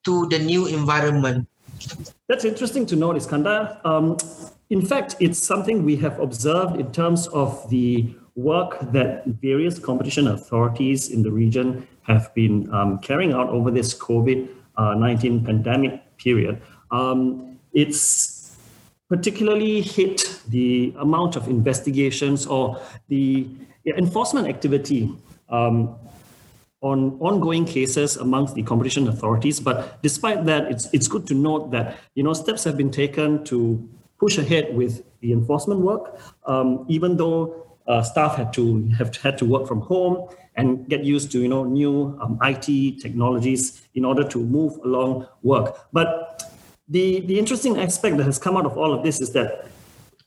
to 0.05 0.27
the 0.29 0.39
new 0.39 0.67
environment. 0.67 1.49
That's 2.29 2.45
interesting 2.45 2.87
to 2.87 2.97
note, 2.97 3.17
Iskandar. 3.17 3.85
Um, 3.85 4.17
in 4.71 4.83
fact, 4.85 5.17
it's 5.21 5.39
something 5.39 5.85
we 5.85 5.97
have 5.97 6.19
observed 6.19 6.81
in 6.81 6.91
terms 6.93 7.29
of 7.29 7.69
the 7.71 8.15
work 8.35 8.79
that 8.93 9.25
various 9.27 9.79
competition 9.79 10.29
authorities 10.29 11.11
in 11.11 11.23
the 11.23 11.31
region 11.31 11.87
have 12.03 12.33
been 12.35 12.73
um, 12.73 12.99
carrying 12.99 13.33
out 13.33 13.49
over 13.49 13.71
this 13.71 13.95
COVID 13.95 14.49
uh, 14.77 14.95
19 14.95 15.45
pandemic 15.45 16.03
period. 16.19 16.61
Um, 16.91 17.59
it's 17.73 18.36
particularly 19.09 19.81
hit 19.81 20.41
the 20.49 20.95
amount 20.99 21.37
of 21.37 21.49
investigations 21.49 22.47
or 22.47 22.81
the 23.09 23.47
enforcement 23.97 24.49
activity 24.49 25.13
um, 25.49 25.95
on 26.81 27.17
ongoing 27.21 27.65
cases 27.65 28.17
amongst 28.17 28.55
the 28.55 28.63
competition 28.63 29.09
authorities. 29.09 29.61
But 29.61 30.03
despite 30.03 30.45
that, 30.47 30.71
it's 30.71 30.89
it's 30.93 31.09
good 31.09 31.27
to 31.29 31.35
note 31.35 31.71
that 31.71 31.97
you 32.15 32.23
know 32.23 32.33
steps 32.33 32.65
have 32.65 32.77
been 32.77 32.91
taken 32.91 33.45
to 33.45 33.89
push 34.19 34.39
ahead 34.39 34.75
with 34.75 35.05
the 35.21 35.33
enforcement 35.33 35.81
work, 35.81 36.19
um, 36.47 36.85
even 36.89 37.17
though 37.17 37.67
uh, 37.87 38.03
staff 38.03 38.37
had 38.37 38.53
to 38.55 38.89
have 38.99 39.15
had 39.17 39.39
to 39.39 39.45
work 39.45 39.67
from 39.67 39.81
home 39.81 40.29
and 40.57 40.89
get 40.89 41.05
used 41.05 41.31
to 41.33 41.41
you 41.41 41.49
know 41.49 41.65
new 41.65 42.19
um, 42.21 42.39
IT 42.43 43.01
technologies 43.01 43.87
in 43.95 44.05
order 44.05 44.25
to 44.25 44.39
move 44.39 44.77
along 44.85 45.27
work. 45.43 45.87
But 45.93 46.43
the 46.89 47.21
the 47.21 47.39
interesting 47.39 47.79
aspect 47.79 48.17
that 48.17 48.25
has 48.25 48.39
come 48.39 48.57
out 48.57 48.67
of 48.67 48.77
all 48.77 48.93
of 48.93 49.03
this 49.03 49.21
is 49.21 49.33
that 49.33 49.69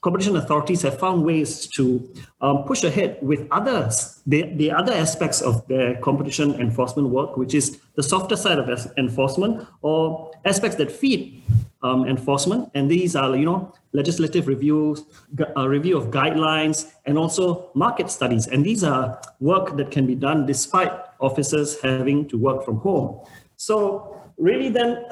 competition 0.00 0.36
authorities 0.36 0.80
have 0.82 0.98
found 0.98 1.24
ways 1.24 1.66
to 1.66 2.08
um, 2.40 2.64
push 2.64 2.84
ahead 2.84 3.18
with 3.20 3.46
others, 3.50 4.22
the, 4.26 4.44
the 4.54 4.70
other 4.70 4.92
aspects 4.94 5.42
of 5.42 5.66
their 5.68 5.94
competition 6.00 6.54
enforcement 6.54 7.08
work, 7.08 7.36
which 7.36 7.54
is 7.54 7.80
the 7.96 8.02
softer 8.02 8.36
side 8.36 8.58
of 8.58 8.68
enforcement 8.96 9.66
or 9.82 10.30
aspects 10.46 10.76
that 10.76 10.90
feed 10.90 11.42
um, 11.82 12.06
enforcement. 12.06 12.70
And 12.74 12.90
these 12.90 13.14
are, 13.14 13.36
you 13.36 13.44
know, 13.44 13.74
legislative 13.92 14.48
reviews, 14.48 15.04
a 15.56 15.68
review 15.68 15.98
of 15.98 16.10
guidelines, 16.10 16.90
and 17.04 17.18
also 17.18 17.70
market 17.74 18.10
studies. 18.10 18.46
And 18.46 18.64
these 18.64 18.82
are 18.82 19.20
work 19.38 19.76
that 19.76 19.90
can 19.90 20.06
be 20.06 20.14
done 20.14 20.46
despite 20.46 20.92
officers 21.20 21.78
having 21.82 22.26
to 22.28 22.38
work 22.38 22.64
from 22.64 22.78
home. 22.78 23.20
So 23.56 24.18
really 24.38 24.70
then 24.70 25.04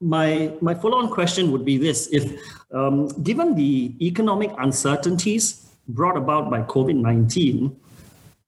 my 0.00 0.52
my 0.60 0.74
follow-on 0.74 1.08
question 1.10 1.50
would 1.52 1.64
be 1.64 1.78
this. 1.78 2.08
If 2.12 2.40
um, 2.72 3.08
given 3.22 3.54
the 3.54 3.94
economic 4.00 4.50
uncertainties 4.58 5.66
brought 5.88 6.16
about 6.16 6.50
by 6.50 6.62
covid-19 6.62 7.76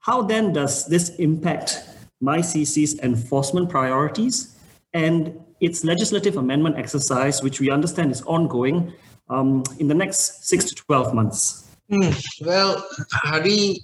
how 0.01 0.23
then 0.23 0.53
does 0.53 0.87
this 0.87 1.11
impact 1.17 1.85
MyCC's 2.23 2.99
enforcement 3.01 3.69
priorities 3.69 4.57
and 4.95 5.39
its 5.61 5.85
legislative 5.85 6.37
amendment 6.37 6.79
exercise 6.79 7.43
which 7.43 7.61
we 7.61 7.71
understand 7.71 8.11
is 8.11 8.23
ongoing 8.23 8.93
um, 9.29 9.63
in 9.79 9.87
the 9.87 9.95
next 9.95 10.49
six 10.49 10.65
to 10.65 10.75
12 10.75 11.15
months? 11.15 11.69
Mm, 11.91 12.17
well, 12.41 12.87
Hari, 13.13 13.81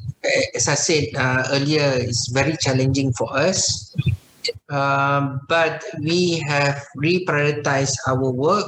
as 0.55 0.69
I 0.69 0.75
said 0.75 1.05
uh, 1.17 1.45
earlier, 1.51 1.93
it's 1.95 2.29
very 2.29 2.57
challenging 2.59 3.13
for 3.13 3.35
us 3.37 3.95
um, 4.71 5.41
but 5.49 5.85
we 6.01 6.39
have 6.41 6.83
reprioritized 6.97 7.97
our 8.07 8.31
work 8.31 8.67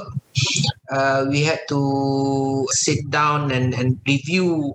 uh, 0.89 1.25
we 1.29 1.43
had 1.43 1.59
to 1.67 2.67
sit 2.71 3.09
down 3.09 3.51
and, 3.51 3.73
and 3.73 3.99
review 4.07 4.73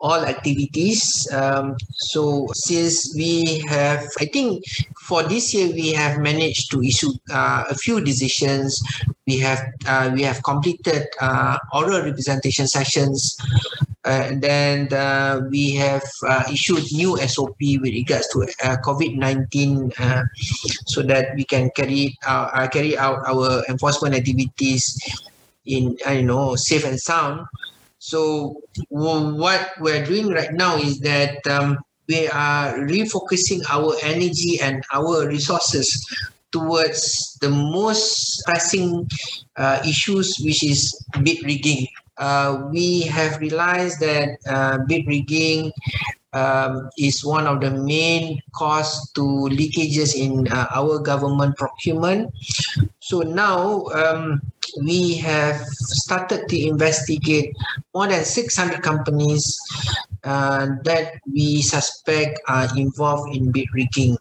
all 0.00 0.24
activities. 0.24 1.28
Um, 1.32 1.76
so 1.90 2.46
since 2.52 3.14
we 3.16 3.64
have, 3.68 4.06
I 4.20 4.26
think 4.26 4.64
for 5.02 5.22
this 5.22 5.52
year 5.54 5.72
we 5.72 5.92
have 5.92 6.20
managed 6.20 6.70
to 6.72 6.82
issue 6.82 7.10
uh, 7.30 7.64
a 7.68 7.74
few 7.74 8.00
decisions. 8.00 8.80
We 9.28 9.36
have 9.44 9.60
uh, 9.84 10.10
we 10.14 10.22
have 10.24 10.42
completed 10.42 11.04
uh, 11.20 11.58
oral 11.76 12.00
representation 12.00 12.66
sessions. 12.66 13.36
Uh, 14.08 14.24
and 14.24 14.40
then 14.40 14.90
uh, 14.94 15.42
we 15.50 15.74
have 15.74 16.06
uh, 16.26 16.44
issued 16.50 16.80
new 16.92 17.18
SOP 17.28 17.60
with 17.60 17.92
regards 17.92 18.26
to 18.28 18.40
uh, 18.64 18.76
COVID-19 18.80 19.92
uh, 20.00 20.22
so 20.86 21.02
that 21.02 21.36
we 21.36 21.44
can 21.44 21.68
carry 21.76 22.16
out, 22.24 22.72
carry 22.72 22.96
out 22.96 23.20
our 23.28 23.62
enforcement 23.68 24.14
activities 24.14 24.96
in 25.66 25.98
you 26.08 26.22
know 26.22 26.56
safe 26.56 26.86
and 26.86 26.98
sound. 26.98 27.44
So 27.98 28.62
what 28.88 29.72
we're 29.78 30.06
doing 30.06 30.28
right 30.28 30.54
now 30.54 30.76
is 30.76 31.00
that 31.00 31.44
um, 31.46 31.76
we 32.08 32.28
are 32.28 32.78
refocusing 32.88 33.60
our 33.68 33.92
energy 34.02 34.58
and 34.60 34.82
our 34.94 35.28
resources 35.28 36.00
towards 36.52 37.36
the 37.40 37.48
most 37.48 38.42
pressing 38.46 39.08
uh, 39.56 39.80
issues, 39.86 40.36
which 40.42 40.62
is 40.64 40.94
bid 41.22 41.42
rigging. 41.44 41.86
Uh, 42.16 42.68
we 42.72 43.02
have 43.02 43.38
realized 43.40 44.00
that 44.00 44.38
uh, 44.48 44.78
bid 44.86 45.06
rigging 45.06 45.72
um, 46.32 46.90
is 46.98 47.24
one 47.24 47.46
of 47.46 47.60
the 47.60 47.70
main 47.70 48.40
cause 48.54 49.10
to 49.12 49.22
leakages 49.50 50.14
in 50.14 50.48
uh, 50.48 50.66
our 50.74 50.98
government 50.98 51.56
procurement. 51.56 52.32
So 53.00 53.20
now 53.20 53.86
um, 53.94 54.42
we 54.84 55.14
have 55.18 55.60
started 55.66 56.48
to 56.48 56.56
investigate 56.58 57.56
more 57.94 58.08
than 58.08 58.24
600 58.24 58.82
companies 58.82 59.58
uh, 60.28 60.76
that 60.84 61.16
we 61.24 61.62
suspect 61.62 62.36
are 62.48 62.68
involved 62.76 63.34
in 63.34 63.50
bid 63.50 63.64
rigging. 63.72 64.12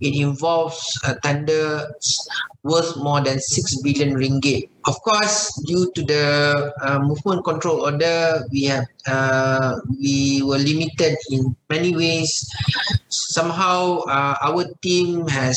It 0.00 0.14
involves 0.20 0.78
a 1.08 1.16
tender 1.24 1.88
worth 2.62 2.96
more 3.00 3.24
than 3.24 3.40
6 3.40 3.80
billion 3.80 4.14
ringgit. 4.20 4.68
Of 4.84 5.00
course, 5.00 5.48
due 5.64 5.90
to 5.96 6.02
the 6.04 6.24
uh, 6.84 6.98
movement 7.00 7.44
control 7.44 7.88
order, 7.88 8.44
we 8.52 8.64
have 8.64 8.84
uh, 9.06 9.80
we 9.88 10.42
were 10.44 10.60
limited 10.60 11.16
in 11.30 11.56
many 11.68 11.96
ways. 11.96 12.44
Somehow, 13.08 14.04
uh, 14.08 14.36
our 14.44 14.64
team 14.82 15.26
has 15.28 15.56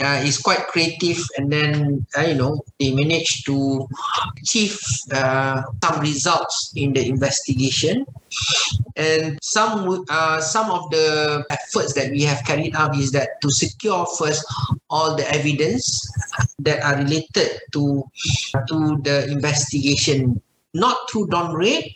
uh, 0.00 0.20
is 0.24 0.38
quite 0.38 0.66
creative 0.68 1.18
and 1.38 1.52
then 1.52 2.06
uh, 2.16 2.22
you 2.22 2.34
know 2.34 2.60
they 2.78 2.92
managed 2.92 3.46
to 3.46 3.88
achieve 4.40 4.78
uh, 5.12 5.62
some 5.82 6.00
results 6.00 6.72
in 6.76 6.92
the 6.92 7.08
investigation. 7.08 8.04
And 8.96 9.38
some 9.42 10.04
uh, 10.08 10.40
some 10.40 10.70
of 10.70 10.90
the 10.90 11.44
efforts 11.50 11.94
that 11.94 12.10
we 12.10 12.22
have 12.22 12.44
carried 12.44 12.74
out 12.74 12.96
is 12.96 13.12
that 13.12 13.40
to 13.42 13.50
secure 13.50 14.06
first 14.18 14.44
all 14.90 15.16
the 15.16 15.28
evidence 15.32 16.04
that 16.58 16.82
are 16.82 16.96
related 16.96 17.60
to 17.72 18.04
to 18.68 18.98
the 19.04 19.28
investigation 19.30 20.40
not 20.76 20.96
through 21.10 21.26
dawn 21.28 21.54
raid 21.54 21.94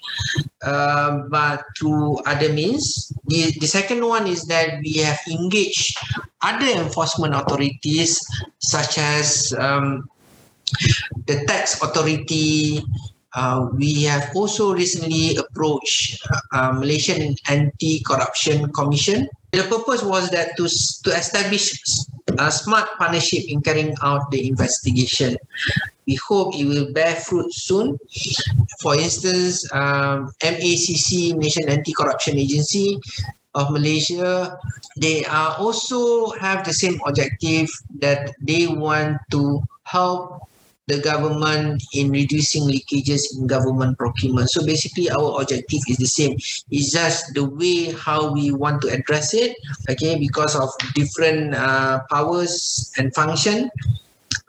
uh, 0.63 1.23
but 1.29 1.65
through 1.79 2.17
other 2.25 2.53
means 2.53 3.13
the, 3.27 3.53
the 3.61 3.67
second 3.67 4.05
one 4.05 4.27
is 4.27 4.45
that 4.47 4.81
we 4.81 4.95
have 4.95 5.21
engaged 5.31 5.97
other 6.43 6.67
enforcement 6.67 7.35
authorities 7.35 8.21
such 8.59 8.99
as 8.99 9.53
um, 9.59 10.09
the 11.27 11.45
tax 11.47 11.83
authority 11.83 12.83
uh, 13.35 13.69
we 13.75 14.03
have 14.03 14.35
also 14.35 14.75
recently 14.75 15.37
approached 15.37 16.19
uh, 16.53 16.73
Malaysian 16.73 17.37
Anti-Corruption 17.49 18.73
Commission. 18.73 19.29
The 19.53 19.63
purpose 19.65 20.03
was 20.03 20.31
that 20.31 20.57
to, 20.57 20.67
to 21.05 21.17
establish 21.17 21.79
a 22.39 22.51
smart 22.51 22.89
partnership 22.99 23.45
in 23.47 23.61
carrying 23.63 23.95
out 24.03 24.31
the 24.31 24.49
investigation. 24.49 25.37
We 26.11 26.19
hope 26.27 26.59
it 26.59 26.67
will 26.67 26.91
bear 26.91 27.15
fruit 27.15 27.55
soon. 27.55 27.95
For 28.83 28.99
instance, 28.99 29.63
um, 29.71 30.35
MACC, 30.43 31.39
Malaysian 31.39 31.71
Anti-Corruption 31.71 32.35
Agency 32.35 32.99
of 33.55 33.71
Malaysia, 33.71 34.59
they 34.99 35.25
are 35.27 35.55
also 35.55 36.31
have 36.43 36.67
the 36.67 36.75
same 36.75 36.99
objective 37.07 37.71
that 38.03 38.35
they 38.43 38.67
want 38.67 39.19
to 39.31 39.63
help 39.85 40.51
the 40.91 40.99
government 40.99 41.79
in 41.95 42.11
reducing 42.11 42.67
leakages 42.67 43.23
in 43.39 43.47
government 43.47 43.97
procurement. 43.97 44.51
So 44.51 44.67
basically, 44.67 45.15
our 45.15 45.41
objective 45.41 45.87
is 45.87 45.99
the 45.99 46.11
same. 46.11 46.35
It's 46.75 46.91
just 46.91 47.35
the 47.35 47.47
way 47.47 47.95
how 47.95 48.35
we 48.35 48.51
want 48.51 48.83
to 48.83 48.89
address 48.91 49.33
it. 49.33 49.55
Okay, 49.89 50.19
because 50.19 50.59
of 50.59 50.75
different 50.99 51.55
uh, 51.55 52.03
powers 52.11 52.91
and 52.99 53.15
function. 53.15 53.71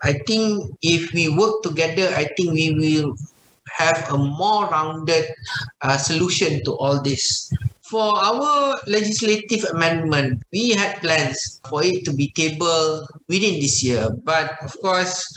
I 0.04 0.14
think 0.26 0.74
if 0.82 1.14
we 1.14 1.30
work 1.30 1.62
together, 1.64 2.10
I 2.16 2.26
think 2.36 2.54
we 2.54 2.74
will 2.74 3.16
have 3.78 4.12
a 4.12 4.18
more 4.18 4.68
rounded 4.68 5.26
uh, 5.82 5.98
solution 5.98 6.64
to 6.66 6.74
all 6.74 7.02
this. 7.02 7.52
For 7.82 8.16
our 8.16 8.80
legislative 8.88 9.66
amendment, 9.76 10.44
we 10.52 10.72
had 10.72 11.02
plans 11.02 11.60
for 11.68 11.84
it 11.84 12.06
to 12.06 12.14
be 12.14 12.32
tabled 12.32 13.10
within 13.28 13.60
this 13.60 13.84
year. 13.84 14.10
But 14.24 14.56
of 14.64 14.80
course, 14.80 15.28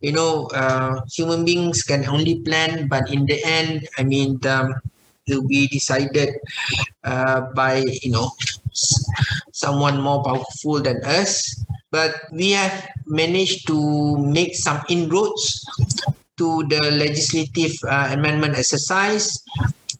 you 0.00 0.12
know, 0.12 0.46
uh, 0.52 1.00
human 1.10 1.44
beings 1.44 1.82
can 1.82 2.04
only 2.06 2.40
plan, 2.40 2.86
but 2.88 3.08
in 3.10 3.24
the 3.24 3.40
end, 3.44 3.88
I 3.96 4.04
mean, 4.04 4.44
um, 4.46 4.74
it 5.26 5.34
will 5.34 5.48
be 5.48 5.68
decided 5.68 6.36
uh, 7.04 7.48
by, 7.54 7.84
you 8.02 8.12
know, 8.12 8.30
someone 9.52 10.00
more 10.00 10.22
powerful 10.22 10.80
than 10.80 11.02
us. 11.04 11.64
But 11.90 12.28
we 12.32 12.52
have 12.52 12.88
managed 13.12 13.68
to 13.68 14.16
make 14.16 14.56
some 14.56 14.80
inroads 14.88 15.60
to 16.38 16.64
the 16.68 16.80
legislative 16.96 17.76
uh, 17.84 18.08
amendment 18.10 18.56
exercise. 18.56 19.36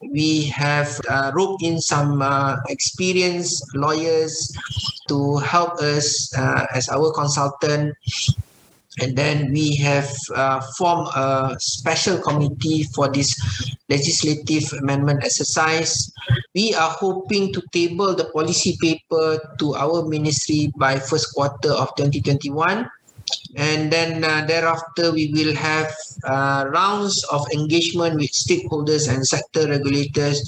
We 0.01 0.48
have 0.48 0.98
uh, 1.09 1.31
roped 1.35 1.62
in 1.62 1.81
some 1.81 2.22
uh, 2.22 2.57
experienced 2.68 3.62
lawyers 3.77 4.35
to 5.09 5.37
help 5.38 5.79
us 5.79 6.33
uh, 6.37 6.66
as 6.75 6.88
our 6.88 7.12
consultant. 7.12 7.94
And 9.01 9.16
then 9.16 9.53
we 9.53 9.77
have 9.77 10.11
uh, 10.35 10.61
formed 10.77 11.09
a 11.16 11.57
special 11.61 12.18
committee 12.18 12.85
for 12.94 13.09
this 13.09 13.37
legislative 13.88 14.72
amendment 14.81 15.25
exercise. 15.25 16.12
We 16.55 16.75
are 16.75 16.90
hoping 16.90 17.53
to 17.55 17.62
table 17.72 18.14
the 18.14 18.27
policy 18.33 18.77
paper 18.81 19.40
to 19.61 19.75
our 19.77 20.05
ministry 20.05 20.72
by 20.77 20.98
first 20.98 21.33
quarter 21.33 21.72
of 21.72 21.94
2021 21.96 22.88
and 23.57 23.93
then 23.93 24.25
uh, 24.25 24.45
thereafter 24.47 25.13
we 25.13 25.31
will 25.33 25.55
have 25.55 25.93
uh, 26.25 26.67
rounds 26.73 27.25
of 27.25 27.47
engagement 27.53 28.17
with 28.17 28.31
stakeholders 28.33 29.13
and 29.13 29.27
sector 29.27 29.69
regulators 29.69 30.41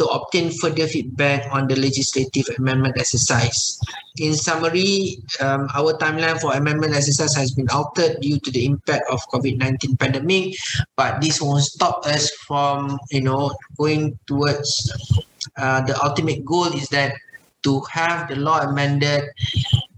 to 0.00 0.06
obtain 0.06 0.50
further 0.50 0.86
feedback 0.86 1.44
on 1.52 1.68
the 1.68 1.76
legislative 1.76 2.48
amendment 2.56 2.96
exercise. 2.96 3.78
In 4.16 4.34
summary, 4.34 5.20
um, 5.40 5.68
our 5.76 5.92
timeline 5.98 6.40
for 6.40 6.54
amendment 6.54 6.94
exercise 6.94 7.34
has 7.36 7.52
been 7.52 7.68
altered 7.68 8.16
due 8.22 8.40
to 8.40 8.50
the 8.50 8.64
impact 8.64 9.04
of 9.12 9.20
COVID-19 9.28 10.00
pandemic, 10.00 10.56
but 10.96 11.20
this 11.20 11.42
won't 11.42 11.64
stop 11.64 12.06
us 12.06 12.32
from, 12.48 12.98
you 13.10 13.20
know, 13.20 13.52
going 13.76 14.18
towards 14.26 14.72
uh, 15.58 15.82
the 15.84 15.92
ultimate 16.02 16.46
goal 16.46 16.72
is 16.72 16.88
that 16.88 17.12
to 17.62 17.80
have 17.92 18.28
the 18.28 18.36
law 18.36 18.60
amended 18.60 19.24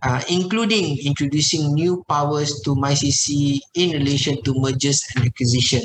uh, 0.02 0.20
including 0.28 0.98
introducing 1.04 1.74
new 1.74 2.04
powers 2.08 2.60
to 2.62 2.74
MyCC 2.74 3.60
in 3.74 3.90
relation 3.92 4.42
to 4.42 4.54
mergers 4.54 5.02
and 5.14 5.26
acquisition. 5.26 5.82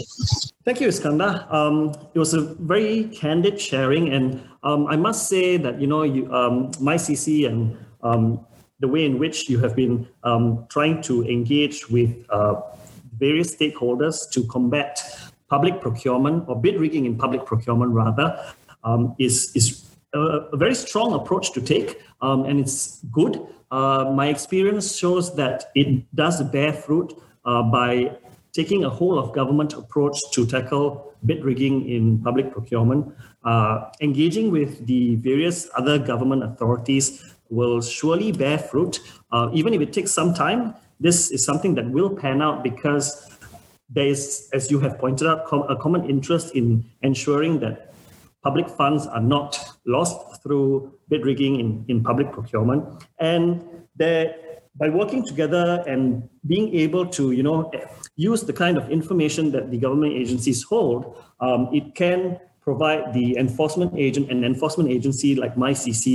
Thank 0.65 0.81
you, 0.81 0.87
Iskandar. 0.87 1.51
Um, 1.53 1.93
it 2.13 2.19
was 2.19 2.33
a 2.33 2.41
very 2.41 3.05
candid 3.13 3.61
sharing, 3.61 4.13
and 4.13 4.41
um, 4.63 4.87
I 4.87 4.95
must 4.97 5.29
say 5.29 5.57
that 5.57 5.79
you 5.79 5.87
know, 5.87 6.03
you, 6.03 6.31
um, 6.33 6.71
MyCC 6.73 7.47
and 7.47 7.77
um, 8.01 8.45
the 8.79 8.87
way 8.87 9.05
in 9.05 9.19
which 9.19 9.49
you 9.49 9.59
have 9.59 9.75
been 9.75 10.07
um, 10.23 10.65
trying 10.69 11.01
to 11.03 11.23
engage 11.25 11.89
with 11.89 12.13
uh, 12.29 12.61
various 13.17 13.55
stakeholders 13.55 14.29
to 14.31 14.43
combat 14.45 14.99
public 15.49 15.79
procurement 15.79 16.43
or 16.47 16.59
bid 16.59 16.79
rigging 16.79 17.05
in 17.05 17.17
public 17.17 17.45
procurement, 17.45 17.91
rather, 17.91 18.37
um, 18.83 19.15
is 19.19 19.51
is 19.55 19.86
a 20.13 20.57
very 20.57 20.75
strong 20.75 21.13
approach 21.13 21.51
to 21.53 21.61
take, 21.61 22.01
um, 22.21 22.45
and 22.45 22.59
it's 22.59 23.03
good. 23.11 23.45
Uh, 23.71 24.11
my 24.15 24.27
experience 24.27 24.95
shows 24.95 25.35
that 25.35 25.65
it 25.75 26.03
does 26.15 26.41
bear 26.43 26.71
fruit 26.71 27.13
uh, 27.45 27.61
by 27.63 28.15
taking 28.53 28.85
a 28.85 28.89
whole 28.89 29.19
of 29.19 29.33
government 29.33 29.73
approach 29.73 30.19
to 30.31 30.45
tackle 30.45 31.13
bid 31.25 31.43
rigging 31.43 31.87
in 31.89 32.19
public 32.23 32.51
procurement, 32.51 33.13
uh, 33.43 33.89
engaging 34.01 34.51
with 34.51 34.85
the 34.87 35.15
various 35.15 35.67
other 35.75 35.99
government 35.99 36.43
authorities 36.43 37.35
will 37.49 37.81
surely 37.81 38.31
bear 38.31 38.57
fruit. 38.57 38.99
Uh, 39.31 39.49
even 39.53 39.73
if 39.73 39.81
it 39.81 39.93
takes 39.93 40.11
some 40.11 40.33
time, 40.33 40.73
this 40.99 41.31
is 41.31 41.43
something 41.43 41.75
that 41.75 41.89
will 41.89 42.09
pan 42.09 42.41
out 42.41 42.63
because 42.63 43.29
there 43.89 44.07
is, 44.07 44.49
as 44.53 44.69
you 44.69 44.79
have 44.79 44.97
pointed 44.97 45.27
out, 45.27 45.45
com- 45.45 45.65
a 45.69 45.75
common 45.75 46.09
interest 46.09 46.55
in 46.55 46.83
ensuring 47.01 47.59
that 47.59 47.86
public 48.47 48.69
funds 48.81 49.05
are 49.15 49.25
not 49.35 49.51
lost 49.85 50.17
through 50.41 50.67
bid 51.09 51.25
rigging 51.29 51.53
in, 51.59 51.69
in 51.89 52.01
public 52.01 52.31
procurement. 52.31 52.81
And 53.19 53.45
there, 54.01 54.25
by 54.81 54.87
working 54.87 55.21
together 55.31 55.83
and 55.85 56.03
being 56.51 56.67
able 56.83 57.05
to, 57.17 57.23
you 57.37 57.43
know, 57.43 57.59
use 58.15 58.41
the 58.49 58.53
kind 58.63 58.75
of 58.77 58.89
information 58.89 59.51
that 59.51 59.69
the 59.69 59.77
government 59.85 60.13
agencies 60.13 60.63
hold, 60.63 61.01
um, 61.41 61.61
it 61.73 61.93
can 62.01 62.39
provide 62.61 63.13
the 63.13 63.27
enforcement 63.37 63.91
agent 63.97 64.31
and 64.31 64.45
enforcement 64.45 64.89
agency 64.97 65.35
like 65.35 65.53
MyCC 65.55 66.05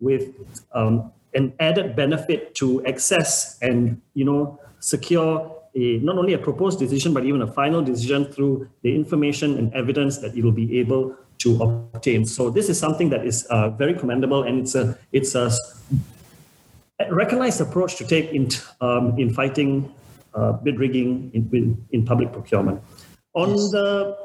with 0.00 0.24
um, 0.72 1.12
an 1.34 1.52
added 1.60 1.94
benefit 1.94 2.54
to 2.60 2.66
access 2.86 3.58
and, 3.60 4.00
you 4.14 4.24
know, 4.24 4.58
secure 4.80 5.30
a, 5.74 5.98
not 5.98 6.16
only 6.16 6.32
a 6.32 6.38
proposed 6.38 6.78
decision, 6.78 7.12
but 7.12 7.24
even 7.24 7.42
a 7.42 7.46
final 7.60 7.82
decision 7.82 8.24
through 8.32 8.68
the 8.82 8.94
information 8.94 9.58
and 9.58 9.72
evidence 9.74 10.18
that 10.18 10.36
it 10.36 10.42
will 10.44 10.58
be 10.64 10.78
able 10.80 11.16
to 11.42 11.62
obtain. 11.62 12.24
So 12.24 12.50
this 12.50 12.68
is 12.68 12.78
something 12.78 13.10
that 13.10 13.26
is 13.26 13.44
uh, 13.46 13.70
very 13.70 13.94
commendable, 13.94 14.42
and 14.44 14.58
it's 14.60 14.74
a 14.74 14.98
it's 15.12 15.34
a 15.34 15.50
recognized 17.10 17.60
approach 17.60 17.96
to 17.96 18.06
take 18.06 18.32
in 18.32 18.48
um, 18.80 19.18
in 19.18 19.32
fighting 19.32 19.92
uh, 20.34 20.52
bid 20.52 20.78
rigging 20.78 21.30
in, 21.34 21.86
in, 21.90 22.04
public 22.04 22.32
procurement. 22.32 22.80
On 23.34 23.50
yes. 23.50 23.70
the 23.70 24.16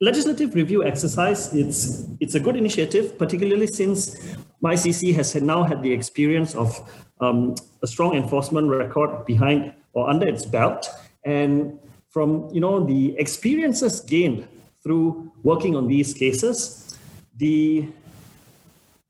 legislative 0.00 0.54
review 0.54 0.84
exercise, 0.84 1.52
it's 1.54 2.06
it's 2.20 2.34
a 2.34 2.40
good 2.40 2.56
initiative, 2.56 3.18
particularly 3.18 3.66
since 3.66 4.16
MyCC 4.62 5.14
has 5.14 5.34
now 5.36 5.62
had 5.62 5.82
the 5.82 5.92
experience 5.92 6.54
of 6.54 6.68
um, 7.20 7.54
a 7.82 7.86
strong 7.86 8.14
enforcement 8.14 8.68
record 8.68 9.24
behind 9.26 9.72
or 9.92 10.08
under 10.08 10.28
its 10.28 10.44
belt. 10.44 10.88
And 11.24 11.78
from 12.10 12.48
you 12.52 12.60
know 12.60 12.84
the 12.84 13.16
experiences 13.18 14.00
gained 14.00 14.46
through 14.82 15.32
working 15.42 15.76
on 15.76 15.88
these 15.88 16.14
cases, 16.14 16.98
the 17.36 17.86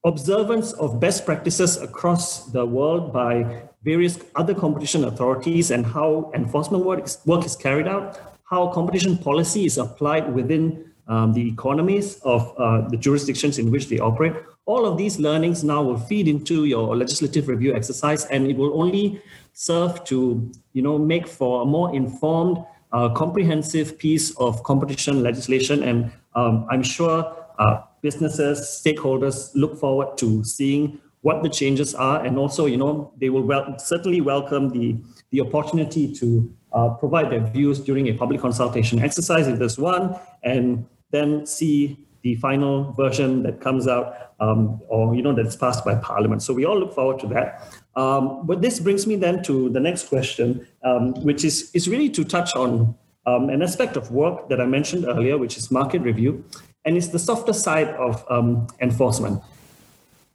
observance 0.05 0.73
of 0.73 0.99
best 0.99 1.27
practices 1.27 1.77
across 1.77 2.47
the 2.47 2.65
world 2.65 3.13
by 3.13 3.63
various 3.83 4.19
other 4.35 4.55
competition 4.55 5.05
authorities 5.05 5.71
and 5.71 5.87
how 5.87 6.31
enforcement 6.35 6.85
work 6.85 7.05
is, 7.05 7.19
work 7.27 7.45
is 7.45 7.57
carried 7.57 7.87
out, 7.87 8.19
how 8.45 8.69
competition 8.69 9.17
policy 9.17 9.65
is 9.65 9.79
applied 9.79 10.33
within 10.35 10.91
um, 11.09 11.33
the 11.33 11.49
economies 11.49 12.21
of 12.21 12.55
uh, 12.59 12.89
the 12.89 12.97
jurisdictions 12.97 13.59
in 13.59 13.71
which 13.71 13.89
they 13.89 13.99
operate. 13.99 14.33
All 14.67 14.87
of 14.87 14.97
these 14.97 15.19
learnings 15.19 15.65
now 15.65 15.83
will 15.83 15.99
feed 15.99 16.29
into 16.29 16.65
your 16.65 16.97
legislative 16.97 17.49
review 17.49 17.75
exercise, 17.75 18.27
and 18.27 18.47
it 18.47 18.57
will 18.57 18.81
only 18.81 19.21
serve 19.53 20.05
to 20.05 20.51
you 20.73 20.83
know 20.83 20.97
make 20.99 21.27
for 21.27 21.63
a 21.63 21.65
more 21.65 21.95
informed 21.95 22.65
uh, 22.93 23.09
comprehensive 23.11 23.99
piece 23.99 24.37
of 24.37 24.63
competition 24.63 25.23
legislation 25.23 25.83
and 25.83 26.11
um, 26.35 26.67
i'm 26.71 26.83
sure 26.83 27.37
uh, 27.59 27.83
businesses 28.03 28.61
stakeholders 28.61 29.51
look 29.55 29.79
forward 29.79 30.17
to 30.17 30.43
seeing 30.45 30.99
what 31.23 31.43
the 31.43 31.49
changes 31.49 31.95
are 31.95 32.25
and 32.25 32.39
also 32.39 32.67
you 32.67 32.77
know 32.77 33.13
they 33.19 33.29
will 33.29 33.43
wel- 33.43 33.79
certainly 33.79 34.21
welcome 34.21 34.71
the 34.71 34.97
the 35.31 35.41
opportunity 35.41 36.13
to 36.13 36.53
uh, 36.73 36.89
provide 36.91 37.31
their 37.31 37.41
views 37.41 37.79
during 37.81 38.09
a 38.09 38.15
public 38.15 38.41
consultation 38.41 38.99
exercise 39.01 39.47
if 39.47 39.59
there's 39.59 39.79
one 39.79 40.17
and 40.43 40.87
then 41.11 41.45
see 41.45 42.07
the 42.23 42.35
final 42.37 42.93
version 42.93 43.43
that 43.43 43.61
comes 43.61 43.89
out 43.89 44.33
um, 44.41 44.81
or 44.89 45.15
you 45.15 45.23
know 45.23 45.33
that's 45.33 45.57
passed 45.57 45.85
by 45.85 45.95
parliament. 45.97 46.43
So 46.43 46.53
we 46.53 46.65
all 46.65 46.79
look 46.79 46.95
forward 46.95 47.19
to 47.21 47.27
that 47.29 47.80
um, 47.97 48.47
but 48.47 48.63
this 48.63 48.81
brings 48.81 49.07
me 49.07 49.17
then 49.17 49.43
to 49.45 49.69
the 49.71 49.81
next 49.81 50.09
question, 50.09 50.67
um, 50.85 51.15
which 51.23 51.45
is, 51.45 51.71
is 51.75 51.89
really 51.89 52.09
to 52.11 52.25
touch 52.25 52.55
on 52.55 52.95
um, 53.27 53.51
an 53.51 53.63
aspect 53.63 53.97
of 53.97 54.11
work 54.11 54.49
that 54.49 54.61
I 54.61 54.67
mentioned 54.67 55.05
earlier, 55.07 55.37
which 55.39 55.57
is 55.57 55.71
market 55.71 56.03
review, 56.03 56.45
and 56.85 56.97
it's 56.97 57.09
the 57.09 57.19
softer 57.19 57.53
side 57.53 57.89
of 57.89 58.25
um, 58.31 58.67
enforcement. 58.81 59.43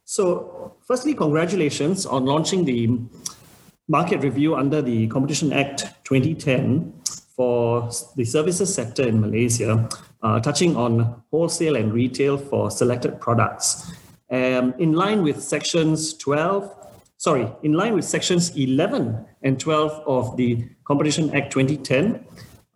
So, 0.04 0.74
firstly, 0.86 1.14
congratulations 1.14 2.06
on 2.06 2.26
launching 2.26 2.64
the 2.64 3.00
market 3.88 4.22
review 4.22 4.54
under 4.54 4.82
the 4.82 5.08
Competition 5.08 5.52
Act 5.52 5.86
2010 6.04 6.92
for 7.34 7.90
the 8.16 8.24
services 8.24 8.72
sector 8.72 9.02
in 9.02 9.20
Malaysia, 9.20 9.88
uh, 10.22 10.40
touching 10.40 10.76
on 10.76 11.22
wholesale 11.30 11.76
and 11.76 11.92
retail 11.92 12.38
for 12.38 12.70
selected 12.70 13.20
products. 13.20 13.92
Um, 14.30 14.74
in 14.78 14.92
line 14.92 15.22
with 15.22 15.42
sections 15.42 16.14
12, 16.14 16.85
sorry, 17.16 17.50
in 17.62 17.72
line 17.72 17.94
with 17.94 18.04
sections 18.04 18.50
11 18.56 19.24
and 19.42 19.58
12 19.58 20.02
of 20.06 20.36
the 20.36 20.68
Competition 20.84 21.34
Act 21.34 21.52
2010. 21.52 22.24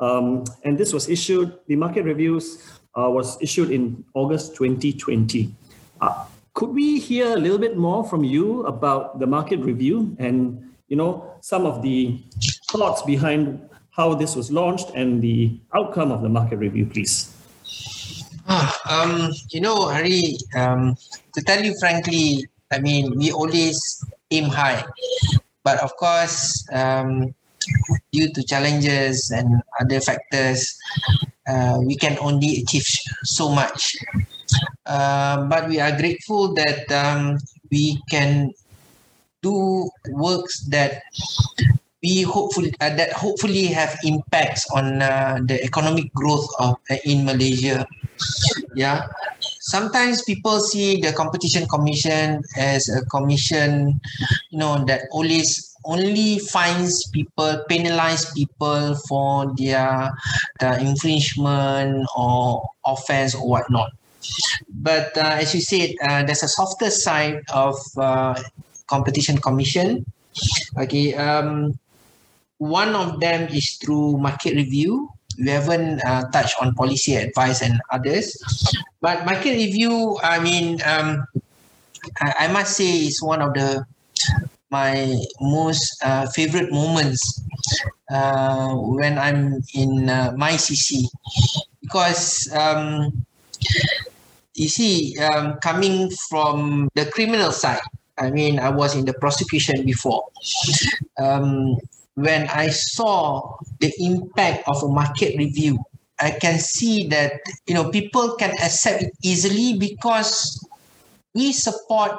Um, 0.00 0.44
and 0.64 0.78
this 0.78 0.92
was 0.92 1.08
issued, 1.08 1.58
the 1.66 1.76
market 1.76 2.04
reviews 2.04 2.64
uh, 2.96 3.10
was 3.10 3.40
issued 3.40 3.70
in 3.70 4.04
August 4.14 4.56
2020. 4.56 5.54
Uh, 6.00 6.24
could 6.54 6.70
we 6.70 6.98
hear 6.98 7.32
a 7.32 7.36
little 7.36 7.58
bit 7.58 7.76
more 7.76 8.04
from 8.04 8.24
you 8.24 8.64
about 8.64 9.20
the 9.20 9.26
market 9.26 9.60
review 9.60 10.16
and, 10.18 10.72
you 10.88 10.96
know, 10.96 11.34
some 11.40 11.66
of 11.66 11.82
the 11.82 12.18
thoughts 12.70 13.02
behind 13.02 13.68
how 13.90 14.14
this 14.14 14.34
was 14.34 14.50
launched 14.50 14.90
and 14.94 15.22
the 15.22 15.60
outcome 15.76 16.10
of 16.10 16.22
the 16.22 16.28
market 16.28 16.56
review, 16.56 16.86
please? 16.86 17.36
Ah, 18.48 18.72
um, 18.88 19.30
you 19.50 19.60
know, 19.60 19.88
Hari, 19.88 20.36
um, 20.56 20.96
to 21.34 21.42
tell 21.42 21.62
you 21.62 21.76
frankly, 21.78 22.48
I 22.72 22.78
mean, 22.78 23.16
we 23.18 23.30
always 23.30 23.78
aim 24.30 24.48
high. 24.48 24.84
But 25.62 25.80
of 25.82 25.94
course, 25.96 26.66
um, 26.72 27.34
due 28.12 28.32
to 28.32 28.42
challenges 28.44 29.30
and 29.30 29.62
other 29.80 30.00
factors, 30.00 30.78
uh, 31.48 31.78
we 31.84 31.96
can 31.96 32.18
only 32.20 32.62
achieve 32.62 32.86
so 33.24 33.48
much. 33.50 33.96
Uh, 34.86 35.46
but 35.46 35.68
we 35.68 35.78
are 35.80 35.96
grateful 35.96 36.54
that 36.54 36.90
um, 36.90 37.38
we 37.70 38.00
can 38.10 38.52
do 39.42 39.88
works 40.10 40.66
that 40.68 41.02
we 42.02 42.22
hopefully 42.22 42.72
uh, 42.80 42.94
that 42.96 43.12
hopefully 43.12 43.66
have 43.66 43.96
impacts 44.04 44.68
on 44.72 45.02
uh, 45.02 45.38
the 45.44 45.62
economic 45.62 46.12
growth 46.14 46.48
of 46.58 46.76
uh, 46.90 46.96
in 47.04 47.24
Malaysia. 47.24 47.86
Yeah, 48.74 49.06
sometimes 49.70 50.22
people 50.26 50.58
see 50.58 51.00
the 51.00 51.12
competition 51.12 51.66
commission 51.70 52.42
as 52.58 52.88
a 52.90 53.06
commission 53.06 54.00
you 54.50 54.58
know 54.58 54.84
that 54.84 55.06
always 55.12 55.70
only 55.84 56.38
fines 56.38 57.08
people 57.14 57.62
penalize 57.68 58.26
people 58.32 58.94
for 59.08 59.54
their 59.56 60.10
the 60.58 60.78
infringement 60.80 62.04
or 62.16 62.68
offense 62.84 63.34
or 63.34 63.48
whatnot. 63.48 63.90
But 64.68 65.16
uh, 65.16 65.40
as 65.40 65.54
you 65.54 65.62
said 65.62 65.94
uh, 66.02 66.22
there's 66.24 66.42
a 66.42 66.48
softer 66.48 66.90
side 66.90 67.40
of 67.54 67.76
uh, 67.96 68.34
competition 68.88 69.38
commission. 69.38 70.04
Okay 70.76 71.14
um, 71.14 71.78
one 72.58 72.94
of 72.94 73.20
them 73.20 73.48
is 73.48 73.76
through 73.80 74.18
market 74.18 74.54
review 74.54 75.08
we 75.40 75.48
haven't 75.48 76.04
uh, 76.04 76.28
touched 76.30 76.56
on 76.60 76.74
policy 76.74 77.16
advice 77.16 77.62
and 77.62 77.80
others. 77.90 78.36
But 79.00 79.24
market 79.24 79.56
review, 79.56 80.18
I 80.22 80.38
mean, 80.40 80.80
um, 80.84 81.24
I, 82.20 82.46
I 82.46 82.52
must 82.52 82.76
say, 82.76 83.06
is 83.08 83.22
one 83.22 83.42
of 83.42 83.54
the 83.54 83.84
my 84.70 85.18
most 85.40 85.98
uh, 86.04 86.28
favorite 86.30 86.70
moments 86.70 87.42
uh, 88.10 88.70
when 88.74 89.18
I'm 89.18 89.60
in 89.74 90.08
uh, 90.08 90.30
MyCC 90.38 91.06
because 91.82 92.48
um, 92.54 93.26
you 94.54 94.68
see, 94.68 95.18
um, 95.18 95.58
coming 95.58 96.10
from 96.28 96.88
the 96.94 97.06
criminal 97.06 97.50
side, 97.50 97.80
I 98.18 98.30
mean, 98.30 98.58
I 98.58 98.68
was 98.68 98.94
in 98.94 99.04
the 99.04 99.14
prosecution 99.14 99.84
before. 99.84 100.22
Um, 101.18 101.76
when 102.14 102.48
I 102.48 102.68
saw 102.68 103.56
the 103.80 103.92
impact 103.98 104.68
of 104.68 104.82
a 104.82 104.88
market 104.88 105.36
review, 105.36 105.78
I 106.20 106.32
can 106.32 106.58
see 106.58 107.06
that 107.08 107.40
you 107.66 107.74
know 107.74 107.90
people 107.90 108.36
can 108.36 108.50
accept 108.60 109.02
it 109.02 109.12
easily 109.22 109.78
because 109.78 110.60
we 111.34 111.52
support 111.52 112.12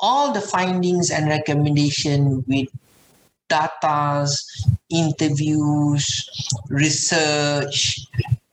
all 0.00 0.32
the 0.32 0.40
findings 0.40 1.10
and 1.10 1.28
recommendation 1.28 2.42
with 2.48 2.68
datas, 3.50 4.40
interviews, 4.88 6.24
research, 6.68 8.00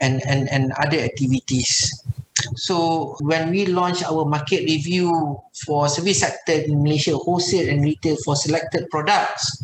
and, 0.02 0.22
and, 0.28 0.50
and 0.50 0.74
other 0.74 0.98
activities. 0.98 2.04
So 2.56 3.15
when 3.21 3.50
we 3.50 3.65
launch 3.65 4.04
our 4.04 4.26
market 4.26 4.65
review 4.65 5.39
for 5.65 5.89
service 5.89 6.21
sector 6.21 6.54
in 6.54 6.84
Malaysia, 6.84 7.15
wholesale 7.17 7.69
and 7.69 7.82
retail 7.82 8.17
for 8.23 8.36
selected 8.36 8.89
products, 8.89 9.58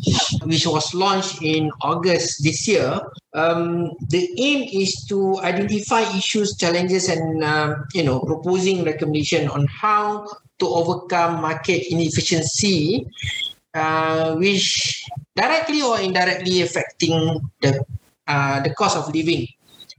which 0.44 0.66
was 0.66 0.94
launched 0.94 1.42
in 1.42 1.70
August 1.82 2.42
this 2.42 2.66
year, 2.66 3.00
um, 3.34 3.90
the 4.08 4.28
aim 4.38 4.66
is 4.72 5.04
to 5.08 5.38
identify 5.42 6.02
issues, 6.14 6.56
challenges, 6.56 7.08
and 7.08 7.42
uh, 7.44 7.76
you 7.94 8.02
know 8.02 8.20
proposing 8.20 8.84
recommendation 8.84 9.48
on 9.48 9.66
how 9.66 10.26
to 10.58 10.66
overcome 10.66 11.42
market 11.42 11.86
inefficiency, 11.90 13.06
uh, 13.74 14.34
which 14.36 15.04
directly 15.36 15.82
or 15.82 16.00
indirectly 16.00 16.62
affecting 16.62 17.40
the 17.60 17.84
uh, 18.26 18.60
the 18.62 18.72
cost 18.74 18.96
of 18.96 19.12
living 19.14 19.46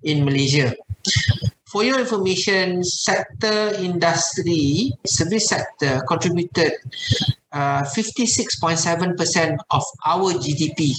in 0.03 0.23
Malaysia. 0.23 0.75
For 1.75 1.83
your 1.83 1.99
information, 1.99 2.85
sector 2.85 3.75
industry, 3.75 4.93
service 5.05 5.49
sector 5.49 6.01
contributed 6.07 6.71
uh, 7.51 7.83
56.7% 7.83 9.57
of 9.71 9.83
our 10.05 10.31
GDP. 10.39 10.95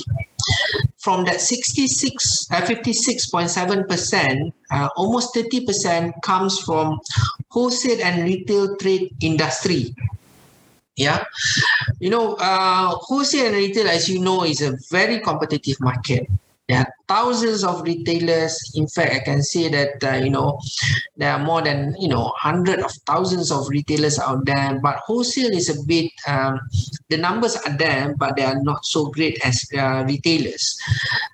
From 0.98 1.24
that 1.24 1.40
66, 1.40 2.50
uh, 2.50 2.60
56.7%, 2.60 4.52
uh, 4.70 4.88
almost 4.98 5.34
30% 5.34 6.12
comes 6.20 6.60
from 6.60 7.00
wholesale 7.48 8.04
and 8.04 8.24
retail 8.24 8.76
trade 8.76 9.16
industry. 9.22 9.96
Yeah, 10.94 11.24
you 12.00 12.10
know, 12.10 12.34
uh, 12.34 12.90
wholesale 13.00 13.46
and 13.46 13.56
retail, 13.56 13.88
as 13.88 14.10
you 14.10 14.18
know, 14.18 14.44
is 14.44 14.60
a 14.60 14.76
very 14.90 15.20
competitive 15.20 15.80
market. 15.80 16.28
There 16.68 16.78
are 16.78 16.92
thousands 17.06 17.62
of 17.62 17.82
retailers. 17.82 18.72
In 18.74 18.88
fact, 18.88 19.14
I 19.14 19.18
can 19.20 19.42
say 19.42 19.68
that 19.68 20.02
uh, 20.02 20.16
you 20.16 20.30
know 20.30 20.58
there 21.16 21.32
are 21.32 21.38
more 21.38 21.62
than 21.62 21.94
you 21.98 22.08
know 22.08 22.32
hundred 22.36 22.80
of 22.80 22.90
thousands 23.06 23.52
of 23.52 23.68
retailers 23.68 24.18
out 24.18 24.44
there. 24.44 24.80
But 24.82 24.96
wholesale 25.06 25.54
is 25.54 25.70
a 25.70 25.78
bit 25.86 26.10
um, 26.26 26.58
the 27.08 27.18
numbers 27.18 27.54
are 27.56 27.76
there, 27.76 28.14
but 28.18 28.36
they 28.36 28.42
are 28.42 28.60
not 28.62 28.84
so 28.84 29.06
great 29.06 29.38
as 29.44 29.62
uh, 29.78 30.04
retailers. 30.06 30.76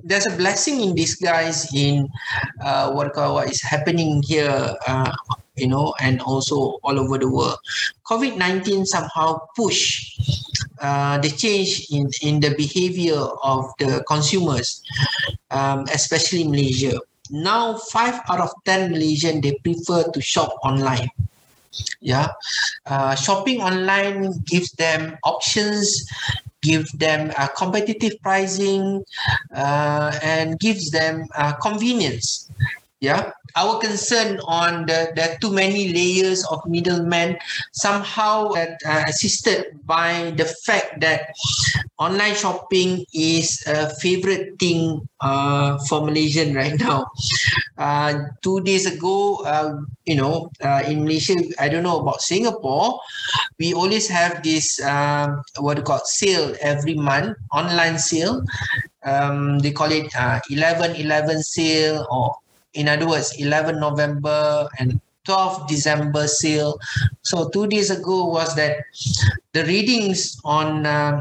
There's 0.05 0.27
a 0.27 0.37
blessing 0.37 0.81
in 0.83 0.95
disguise 0.95 1.73
in 1.75 2.09
uh, 2.61 2.93
what 2.93 3.17
what 3.17 3.49
is 3.49 3.63
happening 3.63 4.23
here. 4.23 4.77
Uh, 4.87 5.13
you 5.57 5.69
know, 5.69 5.95
and 6.01 6.21
also 6.23 6.81
all 6.83 6.99
over 6.99 7.19
the 7.19 7.29
world. 7.29 7.59
COVID 8.09 8.37
19 8.37 8.87
somehow 8.87 9.41
push 9.55 10.17
uh, 10.83 11.19
the 11.19 11.31
change 11.31 11.87
in, 11.91 12.11
in 12.23 12.41
the 12.41 12.55
behavior 12.57 13.23
of 13.43 13.71
the 13.79 14.05
consumers, 14.09 14.83
um, 15.51 15.87
especially 15.95 16.45
Malaysia. 16.45 16.99
Now, 17.31 17.77
five 17.77 18.21
out 18.29 18.41
of 18.41 18.51
10 18.65 18.91
Malaysian, 18.91 19.41
they 19.41 19.55
prefer 19.63 20.11
to 20.11 20.21
shop 20.21 20.59
online. 20.63 21.09
Yeah. 22.01 22.29
Uh, 22.85 23.15
shopping 23.15 23.63
online 23.63 24.33
gives 24.45 24.73
them 24.73 25.17
options, 25.25 26.05
give 26.61 26.87
them 26.99 27.33
uh, 27.39 27.49
competitive 27.57 28.21
pricing, 28.23 29.05
uh, 29.55 30.19
and 30.23 30.59
gives 30.59 30.91
them 30.91 31.27
uh, 31.35 31.55
convenience. 31.55 32.51
Yeah 33.03 33.33
our 33.57 33.79
concern 33.79 34.41
on 34.47 34.87
the, 34.87 35.13
the 35.15 35.37
too 35.41 35.53
many 35.53 35.93
layers 35.93 36.45
of 36.47 36.65
middlemen 36.67 37.37
somehow 37.73 38.49
uh, 38.53 39.05
assisted 39.07 39.67
by 39.85 40.33
the 40.37 40.45
fact 40.65 41.01
that 41.01 41.35
online 41.99 42.35
shopping 42.35 43.05
is 43.13 43.63
a 43.67 43.95
favorite 43.97 44.59
thing 44.59 45.07
uh, 45.21 45.79
for 45.89 46.05
Malaysian 46.05 46.55
right 46.55 46.79
now. 46.81 47.07
Uh, 47.79 48.15
two 48.43 48.61
days 48.63 48.87
ago, 48.87 49.37
uh, 49.45 49.77
you 50.07 50.17
know, 50.17 50.51
uh, 50.63 50.83
in 50.87 51.03
Malaysia, 51.05 51.35
I 51.59 51.69
don't 51.69 51.83
know 51.83 52.01
about 52.01 52.23
Singapore, 52.23 52.99
we 53.59 53.75
always 53.75 54.09
have 54.09 54.43
this 54.43 54.81
um, 54.83 55.43
what 55.59 55.77
you 55.77 55.85
call 55.85 56.01
sale 56.05 56.55
every 56.61 56.95
month, 56.95 57.37
online 57.53 57.99
sale. 57.99 58.43
Um, 59.05 59.59
they 59.59 59.73
call 59.73 59.91
it 59.91 60.15
uh, 60.17 60.39
11 60.51 60.95
11 60.95 61.43
sale 61.43 62.07
or 62.11 62.37
in 62.75 62.89
other 62.89 63.09
words 63.09 63.35
11 63.39 63.79
november 63.81 64.69
and 64.79 65.01
12 65.25 65.69
december 65.69 66.27
sale 66.27 66.79
so 67.23 67.49
two 67.51 67.67
days 67.67 67.91
ago 67.91 68.25
was 68.25 68.55
that 68.57 68.79
the 69.53 69.65
readings 69.65 70.41
on 70.45 70.85
uh, 70.87 71.21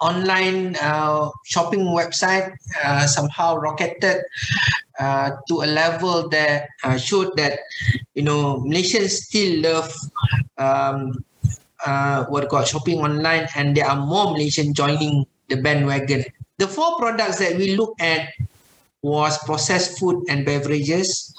online 0.00 0.76
uh, 0.80 1.28
shopping 1.44 1.80
website 1.80 2.54
uh, 2.84 3.06
somehow 3.06 3.56
rocketed 3.56 4.22
uh, 5.00 5.30
to 5.48 5.62
a 5.62 5.66
level 5.66 6.28
that 6.28 6.68
uh, 6.84 6.96
showed 6.96 7.36
that 7.36 7.60
you 8.14 8.22
know 8.22 8.58
Malaysians 8.66 9.10
still 9.10 9.62
love 9.62 9.94
um, 10.58 11.24
uh, 11.86 12.24
what 12.26 12.48
called 12.48 12.66
shopping 12.66 12.98
online 12.98 13.48
and 13.56 13.76
there 13.76 13.86
are 13.86 13.96
more 13.96 14.26
Malaysians 14.26 14.74
joining 14.74 15.26
the 15.48 15.56
bandwagon. 15.56 16.24
The 16.58 16.68
four 16.68 16.98
products 16.98 17.38
that 17.38 17.56
we 17.56 17.76
look 17.76 17.94
at 18.00 18.30
was 19.02 19.38
processed 19.44 19.98
food 19.98 20.24
and 20.28 20.44
beverages, 20.44 21.34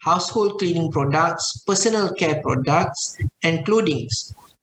household 0.00 0.58
cleaning 0.58 0.90
products, 0.90 1.58
personal 1.66 2.12
care 2.14 2.40
products, 2.42 3.18
and 3.42 3.64
clothing. 3.64 4.08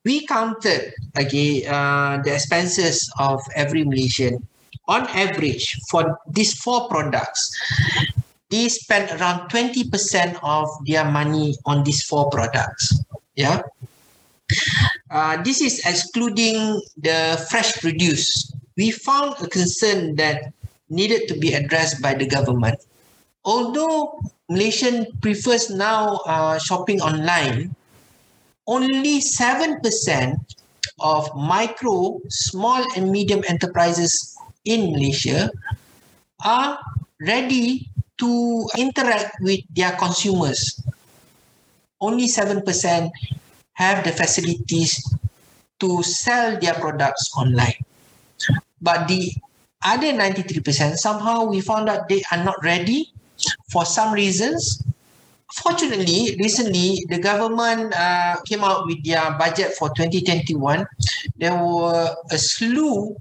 We 0.03 0.25
counted 0.25 0.93
okay, 1.17 1.65
uh, 1.65 2.21
the 2.23 2.33
expenses 2.33 3.11
of 3.19 3.41
every 3.55 3.83
Malaysian. 3.83 4.47
On 4.87 5.07
average, 5.07 5.79
for 5.89 6.19
these 6.27 6.53
four 6.57 6.89
products, 6.89 7.55
they 8.49 8.67
spend 8.67 9.09
around 9.21 9.49
20% 9.49 10.39
of 10.43 10.67
their 10.85 11.05
money 11.05 11.55
on 11.65 11.83
these 11.83 12.03
four 12.03 12.29
products. 12.29 12.99
Yeah. 13.35 13.61
Uh, 15.09 15.41
this 15.43 15.61
is 15.61 15.79
excluding 15.85 16.81
the 16.97 17.45
fresh 17.49 17.79
produce. 17.79 18.51
We 18.75 18.91
found 18.91 19.35
a 19.41 19.47
concern 19.47 20.15
that 20.15 20.51
needed 20.91 21.27
to 21.29 21.39
be 21.39 21.53
addressed 21.53 22.01
by 22.01 22.13
the 22.13 22.27
government. 22.27 22.77
Although 23.45 24.21
Malaysian 24.49 25.07
prefers 25.21 25.71
now 25.71 26.19
uh, 26.27 26.59
shopping 26.59 27.01
online, 27.01 27.73
only 28.67 29.19
7% 29.19 29.81
of 30.99 31.35
micro, 31.35 32.19
small 32.29 32.85
and 32.95 33.09
medium 33.09 33.41
enterprises 33.47 34.37
in 34.65 34.91
Malaysia 34.91 35.49
are 36.45 36.77
ready 37.21 37.89
to 38.19 38.67
interact 38.77 39.41
with 39.41 39.61
their 39.73 39.91
consumers. 39.97 40.83
Only 41.99 42.27
7% 42.27 42.61
have 43.73 44.03
the 44.03 44.11
facilities 44.11 45.01
to 45.79 46.03
sell 46.03 46.59
their 46.59 46.75
products 46.75 47.31
online. 47.35 47.81
But 48.81 49.07
the 49.07 49.33
other 49.83 50.13
93%, 50.13 50.95
somehow 50.95 51.45
we 51.45 51.61
found 51.61 51.89
out 51.89 52.09
they 52.09 52.23
are 52.31 52.43
not 52.43 52.63
ready 52.63 53.11
for 53.71 53.85
some 53.85 54.13
reasons. 54.13 54.83
Fortunately, 55.53 56.37
recently 56.39 57.05
the 57.09 57.19
government 57.19 57.93
uh, 57.95 58.37
came 58.45 58.63
out 58.63 58.85
with 58.85 59.03
their 59.03 59.31
budget 59.37 59.73
for 59.73 59.89
2021. 59.89 60.85
There 61.37 61.55
were 61.55 62.15
a 62.31 62.37
slew 62.37 63.15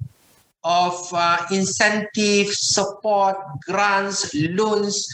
of 0.62 0.94
uh, 1.12 1.38
incentive, 1.50 2.48
support, 2.52 3.36
grants, 3.66 4.34
loans 4.34 5.08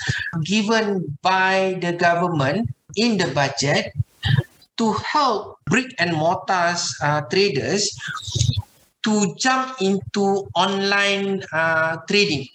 given 0.45 1.17
by 1.23 1.79
the 1.81 1.93
government 1.93 2.69
in 2.97 3.17
the 3.17 3.29
budget 3.29 3.95
to 4.77 4.93
help 4.93 5.59
brick 5.65 5.95
and 5.99 6.13
mortar 6.13 6.75
uh, 7.03 7.21
traders 7.23 7.97
to 9.07 9.35
jump 9.39 9.79
into 9.81 10.51
online 10.59 11.43
uh, 11.53 11.97
trading. 12.11 12.51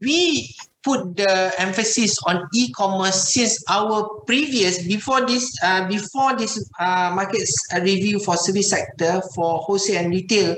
We 0.00 0.56
put 0.82 1.16
the 1.16 1.52
emphasis 1.58 2.18
on 2.26 2.48
e-commerce 2.54 3.32
since 3.32 3.62
our 3.68 4.08
previous 4.26 4.82
before 4.82 5.24
this 5.26 5.46
uh, 5.62 5.86
before 5.86 6.34
this 6.34 6.58
uh, 6.80 7.12
market 7.14 7.46
review 7.82 8.18
for 8.18 8.34
service 8.36 8.70
sector 8.70 9.22
for 9.34 9.62
wholesale 9.62 10.02
and 10.02 10.10
retail 10.10 10.56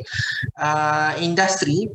uh, 0.56 1.14
industry 1.20 1.90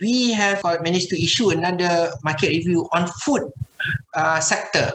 we 0.00 0.32
have 0.32 0.58
managed 0.82 1.08
to 1.10 1.16
issue 1.22 1.50
another 1.50 2.10
market 2.24 2.48
review 2.48 2.88
on 2.90 3.06
food 3.22 3.46
uh, 4.14 4.40
sector 4.40 4.90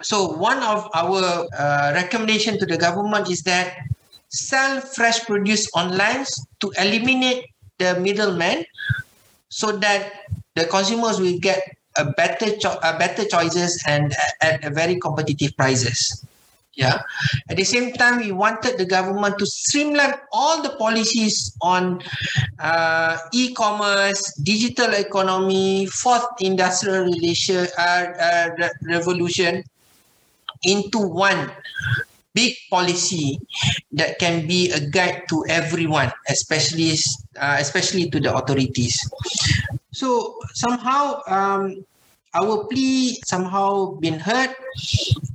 so 0.00 0.32
one 0.32 0.62
of 0.64 0.88
our 0.94 1.44
uh, 1.52 1.92
recommendation 1.92 2.58
to 2.58 2.64
the 2.64 2.78
government 2.78 3.28
is 3.28 3.42
that 3.42 3.84
sell 4.30 4.80
fresh 4.80 5.26
produce 5.26 5.68
online 5.74 6.24
to 6.60 6.72
eliminate 6.78 7.46
the 7.78 7.98
middleman 8.00 8.64
so 9.48 9.76
that 9.78 10.12
the 10.54 10.64
consumers 10.66 11.20
will 11.20 11.38
get 11.38 11.60
a 11.96 12.04
better 12.12 12.56
cho- 12.56 12.78
a 12.82 12.96
better 12.98 13.24
choices 13.24 13.82
and 13.86 14.14
at 14.40 14.64
a 14.64 14.70
very 14.70 14.98
competitive 14.98 15.56
prices. 15.56 16.24
Yeah. 16.74 17.02
At 17.50 17.56
the 17.56 17.64
same 17.64 17.92
time 17.92 18.18
we 18.18 18.30
wanted 18.30 18.78
the 18.78 18.86
government 18.86 19.38
to 19.38 19.46
streamline 19.46 20.14
all 20.32 20.62
the 20.62 20.70
policies 20.78 21.56
on 21.60 22.00
uh, 22.60 23.18
e-commerce 23.32 24.34
digital 24.44 24.94
economy 24.94 25.86
fourth 25.86 26.24
industrial 26.40 27.04
relation 27.04 27.66
uh, 27.76 27.82
uh, 27.82 28.68
revolution 28.86 29.64
into 30.62 30.98
one 30.98 31.50
big 32.40 32.56
policy 32.72 33.36
that 33.92 34.16
can 34.16 34.48
be 34.48 34.72
a 34.72 34.80
guide 34.80 35.28
to 35.28 35.44
everyone, 35.52 36.08
especially 36.32 36.96
uh, 37.36 37.60
especially 37.60 38.08
to 38.08 38.16
the 38.16 38.32
authorities. 38.32 38.96
So 39.92 40.40
somehow 40.56 41.20
um, 41.28 41.84
our 42.32 42.64
plea 42.72 43.20
somehow 43.28 44.00
been 44.00 44.16
heard, 44.16 44.56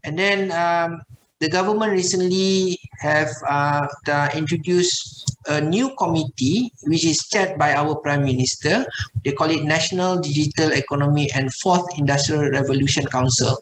and 0.02 0.18
then 0.18 0.50
um, 0.50 1.06
the 1.38 1.50
government 1.50 1.92
recently 1.92 2.80
have 3.06 3.30
uh, 3.46 3.86
introduced 4.34 5.38
a 5.48 5.62
new 5.62 5.94
committee 6.00 6.72
which 6.90 7.06
is 7.06 7.22
chaired 7.30 7.60
by 7.60 7.74
our 7.76 7.96
Prime 8.02 8.24
Minister. 8.26 8.86
They 9.24 9.34
call 9.34 9.52
it 9.52 9.64
National 9.64 10.18
Digital 10.18 10.72
Economy 10.72 11.30
and 11.36 11.54
Fourth 11.54 11.86
Industrial 12.00 12.50
Revolution 12.50 13.06
Council, 13.06 13.62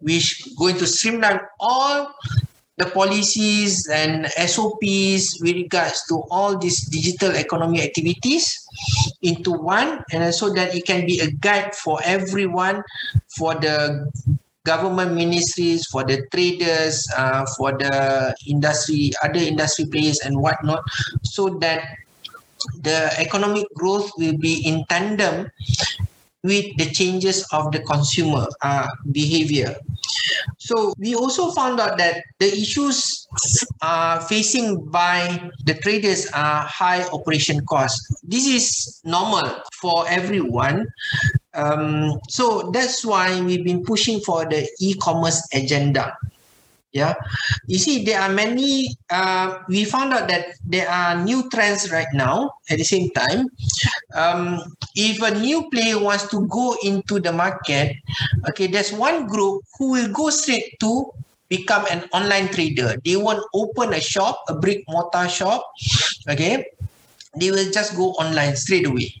which 0.00 0.44
going 0.58 0.76
to 0.76 0.86
streamline 0.86 1.40
all 1.58 2.12
the 2.80 2.88
policies 2.96 3.86
and 3.92 4.26
SOPs 4.32 5.36
with 5.44 5.54
regards 5.54 6.00
to 6.08 6.24
all 6.32 6.56
these 6.56 6.88
digital 6.88 7.36
economy 7.36 7.82
activities 7.82 8.48
into 9.20 9.52
one 9.52 10.02
and 10.12 10.34
so 10.34 10.48
that 10.48 10.74
it 10.74 10.86
can 10.86 11.04
be 11.04 11.20
a 11.20 11.30
guide 11.44 11.74
for 11.76 12.00
everyone 12.04 12.82
for 13.36 13.54
the 13.54 14.08
government 14.64 15.12
ministries 15.12 15.84
for 15.92 16.04
the 16.04 16.24
traders 16.32 17.04
uh, 17.16 17.44
for 17.56 17.76
the 17.76 18.34
industry 18.48 19.12
other 19.22 19.40
industry 19.40 19.84
players 19.84 20.20
and 20.24 20.40
whatnot 20.40 20.80
so 21.22 21.60
that 21.60 21.84
the 22.80 23.12
economic 23.20 23.66
growth 23.74 24.10
will 24.16 24.36
be 24.38 24.64
in 24.66 24.84
tandem 24.88 25.50
with 26.42 26.64
the 26.78 26.88
changes 26.92 27.44
of 27.52 27.70
the 27.72 27.80
consumer 27.80 28.46
uh, 28.62 28.88
behavior. 29.12 29.76
So 30.58 30.94
we 30.98 31.14
also 31.14 31.50
found 31.50 31.80
out 31.80 31.98
that 31.98 32.22
the 32.38 32.46
issues 32.46 33.26
uh, 33.82 34.20
facing 34.20 34.86
by 34.90 35.50
the 35.64 35.74
traders 35.74 36.26
are 36.32 36.62
high 36.62 37.04
operation 37.08 37.64
costs. 37.66 38.00
This 38.22 38.46
is 38.46 39.00
normal 39.04 39.62
for 39.80 40.08
everyone. 40.08 40.86
Um, 41.54 42.20
so 42.28 42.70
that's 42.72 43.04
why 43.04 43.40
we've 43.40 43.64
been 43.64 43.82
pushing 43.84 44.20
for 44.20 44.44
the 44.44 44.68
e-commerce 44.80 45.42
agenda 45.52 46.16
yeah. 46.92 47.14
You 47.66 47.78
see 47.78 48.04
there 48.04 48.20
are 48.20 48.32
many 48.32 48.96
uh, 49.10 49.62
we 49.68 49.84
found 49.84 50.12
out 50.12 50.28
that 50.28 50.46
there 50.66 50.88
are 50.88 51.22
new 51.22 51.48
trends 51.50 51.90
right 51.90 52.10
now 52.12 52.50
at 52.68 52.78
the 52.78 52.84
same 52.84 53.10
time. 53.10 53.46
Um, 54.14 54.58
if 54.96 55.22
a 55.22 55.38
new 55.38 55.70
player 55.70 55.98
wants 55.98 56.26
to 56.30 56.46
go 56.48 56.76
into 56.82 57.20
the 57.20 57.32
market 57.32 57.94
okay 58.48 58.66
there's 58.66 58.92
one 58.92 59.26
group 59.26 59.62
who 59.78 59.92
will 59.92 60.10
go 60.12 60.30
straight 60.30 60.78
to 60.80 61.12
become 61.48 61.86
an 61.90 62.04
online 62.12 62.48
trader. 62.48 62.96
They 63.04 63.16
won't 63.16 63.44
open 63.54 63.92
a 63.92 64.00
shop 64.00 64.42
a 64.48 64.54
brick 64.54 64.84
mortar 64.88 65.28
shop 65.28 65.62
okay? 66.28 66.66
They 67.36 67.50
will 67.50 67.70
just 67.70 67.96
go 67.96 68.10
online 68.18 68.56
straight 68.56 68.86
away 68.86 69.14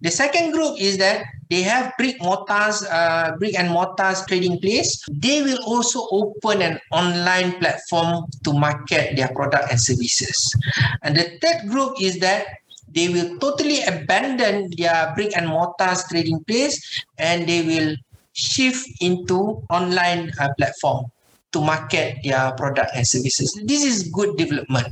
the 0.00 0.10
second 0.10 0.52
group 0.52 0.80
is 0.80 0.98
that 0.98 1.24
they 1.50 1.62
have 1.62 1.92
brick 1.98 2.20
mortars, 2.22 2.82
uh, 2.84 3.34
brick 3.38 3.58
and 3.58 3.70
mortars 3.70 4.24
trading 4.26 4.58
place. 4.60 5.02
They 5.10 5.42
will 5.42 5.58
also 5.66 6.06
open 6.10 6.62
an 6.62 6.78
online 6.92 7.58
platform 7.58 8.26
to 8.44 8.52
market 8.52 9.16
their 9.16 9.28
product 9.28 9.70
and 9.70 9.80
services. 9.80 10.54
And 11.02 11.16
the 11.16 11.38
third 11.42 11.68
group 11.68 12.00
is 12.00 12.20
that 12.20 12.46
they 12.94 13.08
will 13.08 13.38
totally 13.38 13.82
abandon 13.82 14.70
their 14.76 15.12
brick 15.14 15.36
and 15.36 15.48
mortars 15.48 16.04
trading 16.08 16.42
place 16.44 17.02
and 17.18 17.48
they 17.48 17.62
will 17.62 17.96
shift 18.32 18.88
into 19.00 19.62
online 19.70 20.32
uh, 20.40 20.48
platform 20.56 21.10
to 21.52 21.60
market 21.60 22.18
their 22.22 22.52
product 22.52 22.90
and 22.94 23.06
services. 23.06 23.58
This 23.64 23.84
is 23.84 24.08
good 24.10 24.36
development. 24.36 24.86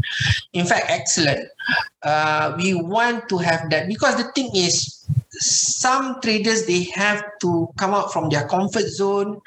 In 0.53 0.67
fact, 0.67 0.87
excellent. 0.89 1.49
Uh, 2.03 2.55
we 2.59 2.75
want 2.75 3.29
to 3.29 3.39
have 3.39 3.71
that 3.71 3.89
because 3.89 4.17
the 4.17 4.31
thing 4.33 4.51
is, 4.55 5.07
some 5.41 6.21
traders 6.21 6.67
they 6.67 6.85
have 6.95 7.23
to 7.41 7.69
come 7.77 7.95
out 7.95 8.13
from 8.13 8.29
their 8.29 8.47
comfort 8.49 8.87
zone 8.87 9.41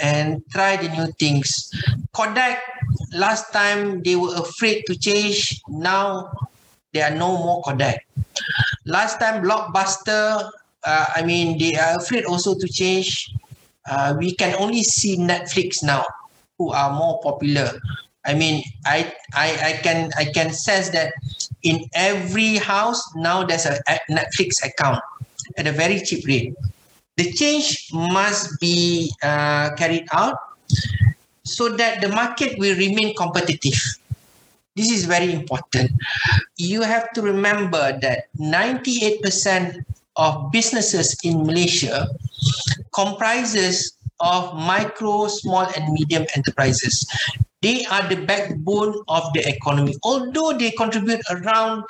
and 0.00 0.42
try 0.52 0.76
the 0.76 0.88
new 0.88 1.10
things. 1.18 1.72
Kodak 2.12 2.62
last 3.14 3.52
time 3.52 4.02
they 4.02 4.14
were 4.16 4.34
afraid 4.36 4.84
to 4.86 4.96
change. 4.96 5.60
Now 5.68 6.30
there 6.92 7.10
are 7.10 7.16
no 7.16 7.36
more 7.36 7.62
Kodak. 7.62 8.06
Last 8.86 9.18
time 9.18 9.42
Blockbuster, 9.42 10.50
uh, 10.84 11.06
I 11.16 11.22
mean 11.24 11.58
they 11.58 11.74
are 11.74 11.96
afraid 11.98 12.26
also 12.26 12.54
to 12.54 12.68
change. 12.68 13.34
Uh, 13.90 14.14
we 14.16 14.34
can 14.34 14.54
only 14.60 14.82
see 14.82 15.16
Netflix 15.16 15.82
now 15.82 16.04
who 16.58 16.70
are 16.70 16.92
more 16.92 17.20
popular. 17.22 17.70
I 18.24 18.34
mean, 18.34 18.64
I 18.86 19.12
I 19.34 19.48
I 19.62 19.72
can 19.82 20.10
I 20.16 20.24
can 20.24 20.52
sense 20.52 20.90
that 20.90 21.12
in 21.62 21.84
every 21.94 22.56
house 22.56 23.02
now 23.16 23.44
there's 23.44 23.66
a 23.66 23.78
Netflix 24.10 24.64
account 24.64 25.02
at 25.56 25.66
a 25.66 25.72
very 25.72 26.00
cheap 26.00 26.26
rate. 26.26 26.54
The 27.16 27.30
change 27.32 27.88
must 27.92 28.58
be 28.60 29.12
uh, 29.22 29.70
carried 29.76 30.08
out 30.12 30.36
so 31.44 31.68
that 31.76 32.00
the 32.00 32.08
market 32.08 32.58
will 32.58 32.76
remain 32.76 33.14
competitive. 33.14 33.78
This 34.74 34.90
is 34.90 35.04
very 35.04 35.32
important. 35.32 35.92
You 36.56 36.82
have 36.82 37.12
to 37.12 37.22
remember 37.22 37.96
that 38.00 38.26
98% 38.34 39.84
of 40.16 40.50
businesses 40.50 41.16
in 41.22 41.46
Malaysia 41.46 42.08
comprises 42.92 43.93
of 44.20 44.54
micro, 44.54 45.28
small, 45.28 45.66
and 45.76 45.92
medium 45.92 46.26
enterprises. 46.36 47.06
They 47.62 47.84
are 47.86 48.06
the 48.08 48.20
backbone 48.28 49.02
of 49.08 49.32
the 49.32 49.48
economy. 49.48 49.96
Although 50.02 50.52
they 50.58 50.70
contribute 50.72 51.20
around 51.30 51.84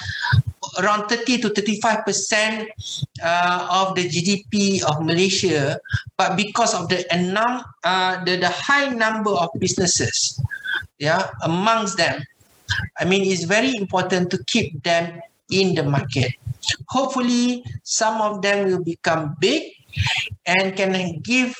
around 0.79 1.09
30 1.09 1.39
to 1.43 1.49
35 1.51 2.05
percent 2.07 2.69
uh, 3.23 3.69
of 3.71 3.95
the 3.95 4.09
GDP 4.09 4.83
of 4.83 5.03
Malaysia, 5.05 5.79
but 6.17 6.37
because 6.37 6.75
of 6.75 6.89
the 6.89 7.05
num- 7.19 7.65
uh, 7.83 8.23
the, 8.25 8.37
the 8.37 8.49
high 8.49 8.89
number 8.89 9.31
of 9.31 9.51
businesses, 9.59 10.41
yeah, 10.99 11.31
amongst 11.43 11.97
them, 11.99 12.23
I 12.99 13.05
mean, 13.05 13.27
it's 13.27 13.45
very 13.45 13.77
important 13.77 14.31
to 14.31 14.39
keep 14.47 14.83
them 14.83 15.21
in 15.51 15.75
the 15.75 15.83
market. 15.83 16.33
Hopefully, 16.89 17.65
some 17.83 18.21
of 18.21 18.43
them 18.43 18.71
will 18.71 18.85
become 18.85 19.37
big 19.41 19.75
and 20.47 20.77
can 20.77 21.21
give 21.21 21.55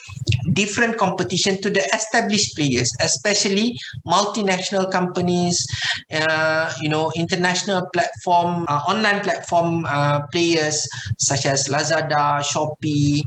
different 0.53 0.97
competition 0.99 1.61
to 1.63 1.71
the 1.71 1.83
established 1.95 2.57
players, 2.57 2.93
especially 3.01 3.79
multinational 4.07 4.91
companies, 4.91 5.67
uh, 6.13 6.73
you 6.81 6.89
know, 6.89 7.11
international 7.17 7.89
platform, 7.93 8.67
uh, 8.69 8.81
online 8.89 9.21
platform 9.21 9.85
uh, 9.87 10.27
players 10.29 10.89
such 11.19 11.47
as 11.47 11.69
Lazada, 11.69 12.41
Shopee, 12.45 13.23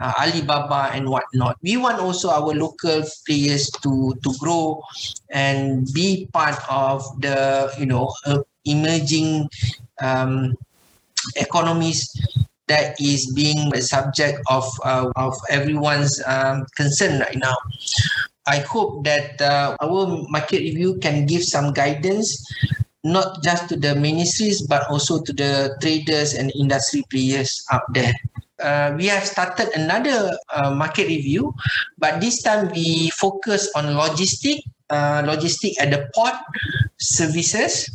uh, 0.00 0.12
Alibaba, 0.20 0.90
and 0.92 1.08
whatnot. 1.08 1.56
We 1.62 1.76
want 1.76 2.00
also 2.00 2.30
our 2.30 2.54
local 2.54 3.02
players 3.26 3.70
to 3.82 4.14
to 4.22 4.30
grow 4.38 4.82
and 5.30 5.86
be 5.92 6.28
part 6.32 6.58
of 6.70 7.02
the 7.20 7.72
you 7.78 7.86
know 7.86 8.12
emerging 8.64 9.48
um, 10.00 10.54
economies 11.36 12.10
that 12.68 13.00
is 13.00 13.32
being 13.34 13.74
a 13.74 13.82
subject 13.82 14.40
of 14.48 14.64
uh, 14.84 15.10
of 15.16 15.34
everyone's 15.50 16.22
um, 16.26 16.64
concern 16.76 17.20
right 17.20 17.36
now. 17.36 17.56
I 18.46 18.60
hope 18.60 19.04
that 19.04 19.40
uh, 19.40 19.76
our 19.80 20.24
market 20.28 20.60
review 20.60 21.00
can 21.00 21.24
give 21.24 21.44
some 21.44 21.72
guidance, 21.72 22.44
not 23.04 23.42
just 23.42 23.68
to 23.68 23.76
the 23.76 23.94
ministries 23.96 24.60
but 24.66 24.84
also 24.90 25.22
to 25.22 25.32
the 25.32 25.76
traders 25.80 26.34
and 26.34 26.52
industry 26.56 27.04
players 27.10 27.64
out 27.72 27.88
there. 27.92 28.12
Uh, 28.62 28.94
we 28.96 29.06
have 29.06 29.26
started 29.26 29.68
another 29.74 30.36
uh, 30.54 30.70
market 30.70 31.08
review, 31.08 31.52
but 31.98 32.20
this 32.20 32.40
time 32.42 32.70
we 32.72 33.10
focus 33.10 33.68
on 33.74 33.84
logistic, 33.98 34.62
uh, 34.90 35.20
logistic 35.26 35.74
at 35.80 35.90
the 35.90 36.08
port 36.14 36.36
services 37.00 37.90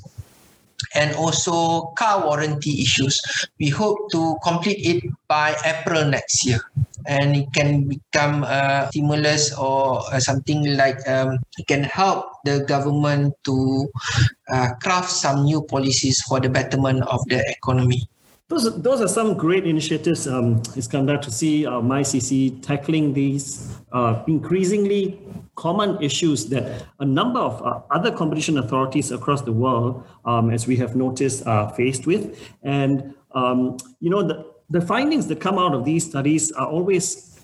and 0.95 1.15
also 1.15 1.91
car 1.97 2.25
warranty 2.25 2.81
issues. 2.81 3.19
We 3.59 3.69
hope 3.69 4.11
to 4.11 4.37
complete 4.43 4.79
it 4.85 5.03
by 5.27 5.55
April 5.65 6.05
next 6.05 6.45
year. 6.45 6.59
And 7.07 7.35
it 7.35 7.47
can 7.53 7.87
become 7.87 8.43
a 8.43 8.87
stimulus 8.91 9.55
or 9.57 10.03
something 10.19 10.75
like 10.75 10.99
um, 11.07 11.39
it 11.57 11.67
can 11.67 11.83
help 11.83 12.25
the 12.45 12.65
government 12.65 13.33
to 13.45 13.87
uh, 14.51 14.73
craft 14.81 15.09
some 15.09 15.45
new 15.45 15.63
policies 15.63 16.21
for 16.27 16.39
the 16.39 16.49
betterment 16.49 17.03
of 17.07 17.23
the 17.27 17.43
economy. 17.49 18.07
Those, 18.49 18.81
those 18.81 18.99
are 18.99 19.07
some 19.07 19.35
great 19.35 19.67
initiatives, 19.67 20.27
um, 20.27 20.63
Iskandar, 20.73 21.21
to 21.21 21.29
see 21.29 21.67
uh, 21.67 21.73
MyCC 21.73 22.63
tackling 22.63 23.13
these 23.13 23.77
uh, 23.91 24.23
increasingly 24.27 25.19
common 25.53 26.01
issues 26.01 26.47
that 26.47 26.83
a 26.99 27.05
number 27.05 27.39
of 27.39 27.61
uh, 27.61 27.81
other 27.91 28.11
competition 28.11 28.57
authorities 28.57 29.11
across 29.11 29.43
the 29.43 29.51
world, 29.51 30.03
um, 30.25 30.49
as 30.49 30.65
we 30.65 30.75
have 30.77 30.95
noticed, 30.95 31.45
are 31.45 31.71
faced 31.75 32.07
with. 32.07 32.39
And, 32.63 33.13
um, 33.35 33.77
you 33.99 34.09
know, 34.09 34.23
the, 34.23 34.51
the 34.71 34.81
findings 34.81 35.27
that 35.27 35.39
come 35.39 35.59
out 35.59 35.75
of 35.75 35.85
these 35.85 36.09
studies 36.09 36.51
are 36.53 36.67
always, 36.67 37.39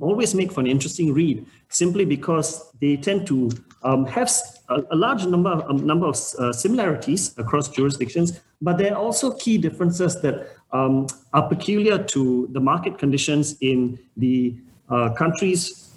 always 0.00 0.34
make 0.34 0.52
for 0.52 0.60
an 0.60 0.66
interesting 0.66 1.14
read, 1.14 1.46
simply 1.70 2.04
because 2.04 2.70
they 2.82 2.98
tend 2.98 3.26
to 3.28 3.50
um, 3.82 4.04
have 4.04 4.30
a, 4.68 4.82
a, 4.90 4.96
large 4.96 5.24
number, 5.24 5.64
a 5.68 5.72
number 5.72 6.06
of 6.06 6.16
uh, 6.38 6.52
similarities 6.52 7.34
across 7.38 7.68
jurisdictions, 7.68 8.40
but 8.60 8.76
there 8.78 8.92
are 8.92 9.02
also 9.02 9.32
key 9.32 9.58
differences 9.58 10.20
that 10.20 10.48
um, 10.72 11.06
are 11.32 11.48
peculiar 11.48 11.98
to 11.98 12.48
the 12.52 12.60
market 12.60 12.98
conditions 12.98 13.56
in 13.60 13.98
the 14.16 14.56
uh, 14.88 15.10
countries 15.10 15.90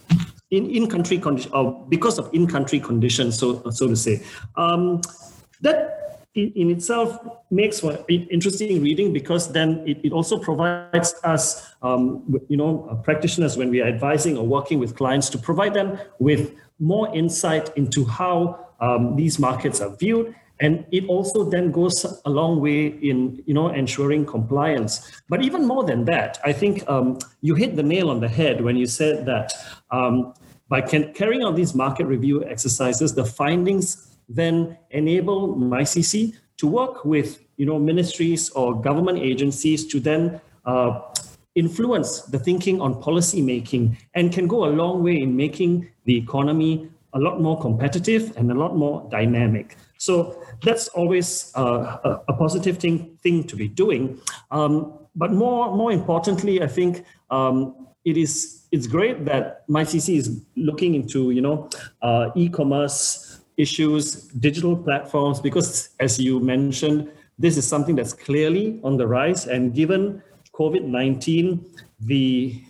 in 0.51 0.69
in-country 0.69 1.17
condition, 1.17 1.51
or 1.51 1.85
because 1.89 2.19
of 2.19 2.29
in-country 2.31 2.79
conditions, 2.79 3.37
so 3.37 3.67
so 3.71 3.87
to 3.87 3.95
say. 3.95 4.21
Um, 4.55 5.01
that 5.61 6.03
in 6.35 6.71
itself 6.71 7.19
makes 7.51 7.79
for 7.79 8.03
interesting 8.09 8.81
reading 8.81 9.13
because 9.13 9.51
then 9.51 9.83
it, 9.87 9.99
it 10.03 10.11
also 10.11 10.39
provides 10.39 11.13
us, 11.23 11.75
um, 11.83 12.23
you 12.49 12.57
know, 12.57 12.87
uh, 12.89 12.95
practitioners 12.95 13.55
when 13.55 13.69
we 13.69 13.81
are 13.81 13.87
advising 13.87 14.35
or 14.37 14.45
working 14.45 14.79
with 14.79 14.95
clients 14.95 15.29
to 15.29 15.37
provide 15.37 15.75
them 15.75 15.99
with 16.17 16.55
more 16.79 17.13
insight 17.15 17.69
into 17.77 18.03
how 18.03 18.67
um, 18.79 19.15
these 19.15 19.37
markets 19.37 19.79
are 19.79 19.95
viewed. 19.95 20.33
And 20.63 20.85
it 20.93 21.05
also 21.07 21.43
then 21.43 21.71
goes 21.71 22.05
a 22.23 22.29
long 22.29 22.61
way 22.61 22.87
in, 22.87 23.43
you 23.45 23.53
know, 23.53 23.67
ensuring 23.67 24.25
compliance. 24.25 25.21
But 25.27 25.43
even 25.43 25.67
more 25.67 25.83
than 25.83 26.05
that, 26.05 26.39
I 26.45 26.53
think 26.53 26.89
um, 26.89 27.19
you 27.41 27.53
hit 27.53 27.75
the 27.75 27.83
nail 27.83 28.09
on 28.09 28.21
the 28.21 28.29
head 28.29 28.61
when 28.61 28.77
you 28.77 28.87
said 28.87 29.25
that 29.25 29.51
um, 29.91 30.33
by 30.69 30.79
carrying 30.79 31.43
out 31.43 31.57
these 31.57 31.75
market 31.75 32.05
review 32.05 32.45
exercises, 32.45 33.13
the 33.13 33.25
findings 33.25 34.15
then 34.29 34.77
enable 34.91 35.53
MyCC 35.57 36.33
to 36.55 36.67
work 36.67 37.03
with 37.03 37.43
you 37.57 37.65
know 37.65 37.77
ministries 37.77 38.49
or 38.51 38.81
government 38.81 39.19
agencies 39.19 39.85
to 39.87 39.99
then 39.99 40.39
uh, 40.65 41.01
influence 41.55 42.21
the 42.21 42.39
thinking 42.39 42.79
on 42.79 43.01
policy 43.01 43.41
making 43.41 43.97
and 44.15 44.31
can 44.31 44.47
go 44.47 44.63
a 44.63 44.71
long 44.81 45.03
way 45.03 45.21
in 45.21 45.35
making 45.35 45.89
the 46.05 46.15
economy 46.15 46.89
a 47.13 47.19
lot 47.19 47.41
more 47.41 47.59
competitive 47.59 48.35
and 48.37 48.49
a 48.49 48.55
lot 48.55 48.77
more 48.77 49.05
dynamic. 49.11 49.77
So 50.03 50.43
that's 50.61 50.89
always 50.89 51.53
uh, 51.55 52.19
a, 52.27 52.33
positive 52.33 52.77
thing, 52.77 53.17
thing 53.23 53.45
to 53.45 53.55
be 53.55 53.69
doing. 53.69 54.19
Um, 54.51 54.99
but 55.15 55.31
more, 55.31 55.73
more 55.73 55.93
importantly, 55.93 56.61
I 56.61 56.67
think 56.67 57.05
um, 57.29 57.87
it 58.03 58.17
is 58.17 58.65
it's 58.73 58.85
great 58.85 59.23
that 59.23 59.65
MyCC 59.69 60.17
is 60.17 60.41
looking 60.57 60.95
into 60.95 61.31
you 61.31 61.39
know 61.39 61.69
uh, 62.01 62.31
e-commerce 62.35 63.39
issues, 63.55 64.27
digital 64.43 64.75
platforms, 64.75 65.39
because 65.39 65.91
as 66.01 66.19
you 66.19 66.41
mentioned, 66.41 67.09
this 67.39 67.55
is 67.55 67.65
something 67.65 67.95
that's 67.95 68.11
clearly 68.11 68.81
on 68.83 68.97
the 68.97 69.07
rise. 69.07 69.47
And 69.47 69.73
given 69.73 70.21
COVID 70.53 70.83
19, 70.83 71.63
the 72.01 72.61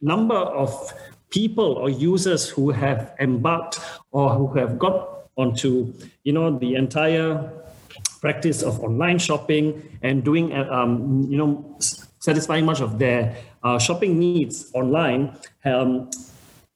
number 0.00 0.34
of 0.34 0.92
people 1.30 1.74
or 1.74 1.90
users 1.90 2.48
who 2.48 2.72
have 2.72 3.14
embarked 3.20 3.78
or 4.10 4.30
who 4.30 4.52
have 4.58 4.80
got 4.80 5.15
onto 5.36 5.92
you 6.24 6.32
know 6.32 6.58
the 6.58 6.74
entire 6.74 7.52
practice 8.20 8.62
of 8.62 8.80
online 8.80 9.18
shopping 9.18 9.82
and 10.02 10.24
doing 10.24 10.52
um, 10.52 11.26
you 11.28 11.38
know 11.38 11.78
satisfying 12.18 12.64
much 12.64 12.80
of 12.80 12.98
their 12.98 13.36
uh, 13.62 13.78
shopping 13.78 14.18
needs 14.18 14.70
online 14.74 15.36
um, 15.64 16.10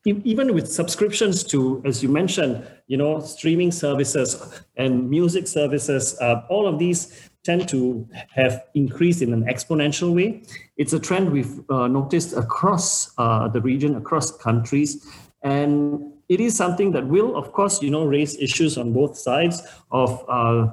even 0.04 0.54
with 0.54 0.70
subscriptions 0.72 1.44
to, 1.44 1.82
as 1.84 2.02
you 2.02 2.08
mentioned, 2.08 2.66
you 2.86 2.96
know, 2.96 3.20
streaming 3.20 3.70
services 3.70 4.62
and 4.76 5.10
music 5.10 5.46
services, 5.46 6.18
uh, 6.20 6.42
all 6.48 6.66
of 6.66 6.78
these 6.78 7.28
tend 7.44 7.68
to 7.68 8.08
have 8.34 8.64
increased 8.74 9.20
in 9.20 9.32
an 9.32 9.44
exponential 9.44 10.14
way. 10.14 10.42
It's 10.78 10.94
a 10.94 10.98
trend 10.98 11.30
we've 11.30 11.60
uh, 11.70 11.86
noticed 11.86 12.34
across 12.34 13.12
uh, 13.18 13.48
the 13.48 13.60
region, 13.60 13.94
across 13.96 14.34
countries, 14.38 15.06
and 15.42 16.12
it 16.30 16.40
is 16.40 16.56
something 16.56 16.92
that 16.92 17.06
will, 17.06 17.36
of 17.36 17.52
course, 17.52 17.82
you 17.82 17.90
know, 17.90 18.04
raise 18.04 18.36
issues 18.38 18.78
on 18.78 18.92
both 18.92 19.18
sides 19.18 19.62
of 19.90 20.24
uh, 20.28 20.68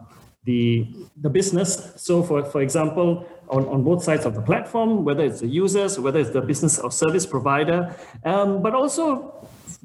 the 0.45 0.87
the 1.19 1.29
business. 1.29 1.91
So, 1.97 2.21
for 2.21 2.45
for 2.45 2.61
example, 2.61 3.25
on, 3.49 3.65
on 3.65 3.83
both 3.83 4.03
sides 4.03 4.25
of 4.25 4.35
the 4.35 4.41
platform, 4.41 5.03
whether 5.03 5.23
it's 5.25 5.41
the 5.41 5.47
users, 5.47 5.99
whether 5.99 6.19
it's 6.19 6.29
the 6.29 6.41
business 6.41 6.77
or 6.79 6.91
service 6.91 7.25
provider, 7.25 7.93
um, 8.23 8.61
but 8.61 8.75
also 8.75 9.33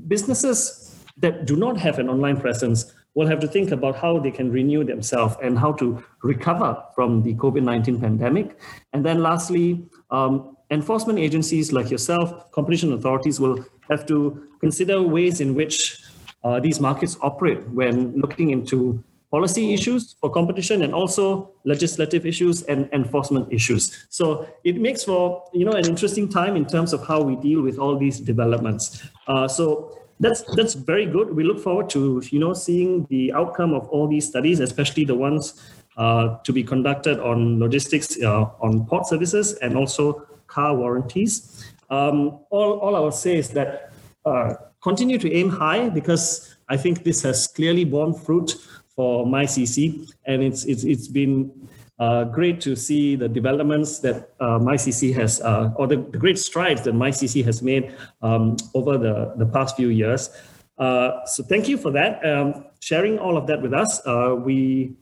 businesses 0.06 0.94
that 1.16 1.46
do 1.46 1.56
not 1.56 1.78
have 1.78 1.98
an 1.98 2.08
online 2.08 2.38
presence 2.38 2.92
will 3.14 3.26
have 3.26 3.40
to 3.40 3.48
think 3.48 3.70
about 3.70 3.96
how 3.96 4.18
they 4.18 4.30
can 4.30 4.50
renew 4.50 4.84
themselves 4.84 5.36
and 5.42 5.58
how 5.58 5.72
to 5.72 6.02
recover 6.22 6.82
from 6.94 7.22
the 7.22 7.34
COVID 7.34 7.62
19 7.62 7.98
pandemic. 7.98 8.58
And 8.92 9.06
then, 9.06 9.22
lastly, 9.22 9.88
um, 10.10 10.56
enforcement 10.70 11.18
agencies 11.18 11.72
like 11.72 11.90
yourself, 11.90 12.50
competition 12.50 12.92
authorities 12.92 13.40
will 13.40 13.64
have 13.88 14.04
to 14.06 14.51
consider 14.62 15.02
ways 15.02 15.40
in 15.40 15.54
which 15.54 16.00
uh, 16.44 16.60
these 16.60 16.80
markets 16.80 17.16
operate 17.20 17.68
when 17.70 18.14
looking 18.16 18.50
into 18.50 19.02
policy 19.30 19.72
issues 19.72 20.14
for 20.20 20.30
competition 20.30 20.82
and 20.82 20.92
also 20.94 21.50
legislative 21.64 22.26
issues 22.26 22.62
and 22.64 22.88
enforcement 22.92 23.50
issues. 23.50 24.06
So 24.10 24.46
it 24.62 24.76
makes 24.80 25.04
for 25.04 25.44
you 25.52 25.64
know 25.64 25.72
an 25.72 25.86
interesting 25.86 26.28
time 26.28 26.54
in 26.54 26.66
terms 26.66 26.92
of 26.92 27.06
how 27.06 27.22
we 27.22 27.36
deal 27.36 27.62
with 27.62 27.78
all 27.78 27.98
these 27.98 28.20
developments. 28.20 29.02
Uh, 29.26 29.48
so 29.48 29.98
that's 30.20 30.42
that's 30.54 30.74
very 30.74 31.06
good. 31.06 31.34
We 31.34 31.44
look 31.44 31.60
forward 31.60 31.88
to 31.90 32.22
you 32.30 32.38
know 32.38 32.52
seeing 32.52 33.06
the 33.08 33.32
outcome 33.32 33.72
of 33.72 33.88
all 33.88 34.06
these 34.06 34.28
studies, 34.28 34.60
especially 34.60 35.04
the 35.06 35.16
ones 35.16 35.54
uh, 35.96 36.36
to 36.44 36.52
be 36.52 36.62
conducted 36.62 37.18
on 37.18 37.58
logistics, 37.58 38.20
uh, 38.22 38.44
on 38.60 38.86
port 38.86 39.06
services, 39.06 39.54
and 39.54 39.76
also 39.76 40.26
car 40.46 40.76
warranties. 40.76 41.64
Um, 41.88 42.38
all 42.50 42.78
all 42.84 42.96
I 42.96 43.00
will 43.00 43.18
say 43.24 43.38
is 43.38 43.48
that 43.50 43.91
uh, 44.24 44.54
continue 44.82 45.18
to 45.18 45.32
aim 45.32 45.48
high 45.48 45.88
because 45.88 46.56
I 46.68 46.76
think 46.76 47.04
this 47.04 47.22
has 47.22 47.46
clearly 47.46 47.84
borne 47.84 48.14
fruit 48.14 48.56
for 48.94 49.26
MyCC, 49.26 50.10
and 50.26 50.42
it's 50.42 50.64
it's 50.64 50.84
it's 50.84 51.08
been 51.08 51.50
uh, 51.98 52.24
great 52.24 52.60
to 52.60 52.74
see 52.74 53.16
the 53.16 53.28
developments 53.28 54.00
that 54.00 54.30
uh, 54.40 54.58
MyCC 54.58 55.14
has, 55.14 55.40
uh, 55.40 55.70
or 55.76 55.86
the, 55.86 55.96
the, 56.10 56.18
great 56.18 56.38
strides 56.38 56.82
that 56.82 56.94
MyCC 56.94 57.44
has 57.44 57.62
made 57.62 57.94
um, 58.22 58.56
over 58.74 58.98
the, 58.98 59.32
the 59.36 59.46
past 59.46 59.76
few 59.76 59.88
years. 59.88 60.30
Uh, 60.78 61.24
so 61.26 61.44
thank 61.44 61.68
you 61.68 61.76
for 61.76 61.92
that, 61.92 62.24
um, 62.26 62.64
sharing 62.80 63.18
all 63.20 63.36
of 63.36 63.46
that 63.46 63.62
with 63.62 63.72
us. 63.72 64.04
Uh, 64.04 64.34
we 64.36 64.96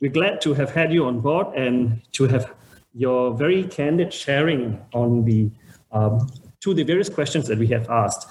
we're 0.00 0.10
glad 0.10 0.40
to 0.42 0.52
have 0.52 0.70
had 0.70 0.92
you 0.92 1.06
on 1.06 1.20
board 1.20 1.46
and 1.56 2.02
to 2.12 2.26
have 2.26 2.52
your 2.92 3.32
very 3.32 3.64
candid 3.64 4.12
sharing 4.12 4.78
on 4.92 5.24
the 5.24 5.50
um, 5.92 6.28
to 6.60 6.74
the 6.74 6.82
various 6.82 7.08
questions 7.08 7.46
that 7.46 7.58
we 7.58 7.66
have 7.68 7.88
asked. 7.88 8.26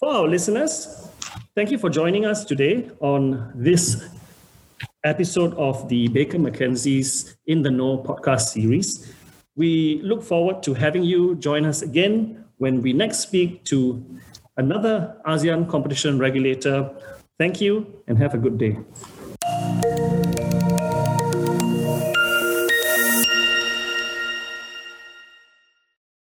For 0.00 0.08
our 0.08 0.26
listeners, 0.26 1.10
thank 1.54 1.70
you 1.70 1.76
for 1.76 1.90
joining 1.90 2.24
us 2.24 2.46
today 2.46 2.88
on 3.00 3.52
this 3.54 4.08
episode 5.04 5.52
of 5.58 5.90
the 5.90 6.08
Baker 6.08 6.38
McKenzie's 6.38 7.36
In 7.46 7.60
the 7.60 7.70
Know 7.70 7.98
podcast 7.98 8.48
series. 8.48 9.12
We 9.56 10.00
look 10.02 10.22
forward 10.22 10.62
to 10.62 10.72
having 10.72 11.02
you 11.02 11.34
join 11.34 11.66
us 11.66 11.82
again 11.82 12.46
when 12.56 12.80
we 12.80 12.94
next 12.94 13.18
speak 13.18 13.62
to 13.64 14.02
another 14.56 15.20
ASEAN 15.26 15.68
competition 15.68 16.18
regulator. 16.18 16.88
Thank 17.38 17.60
you 17.60 18.02
and 18.06 18.16
have 18.16 18.32
a 18.32 18.38
good 18.38 18.56
day. 18.56 18.78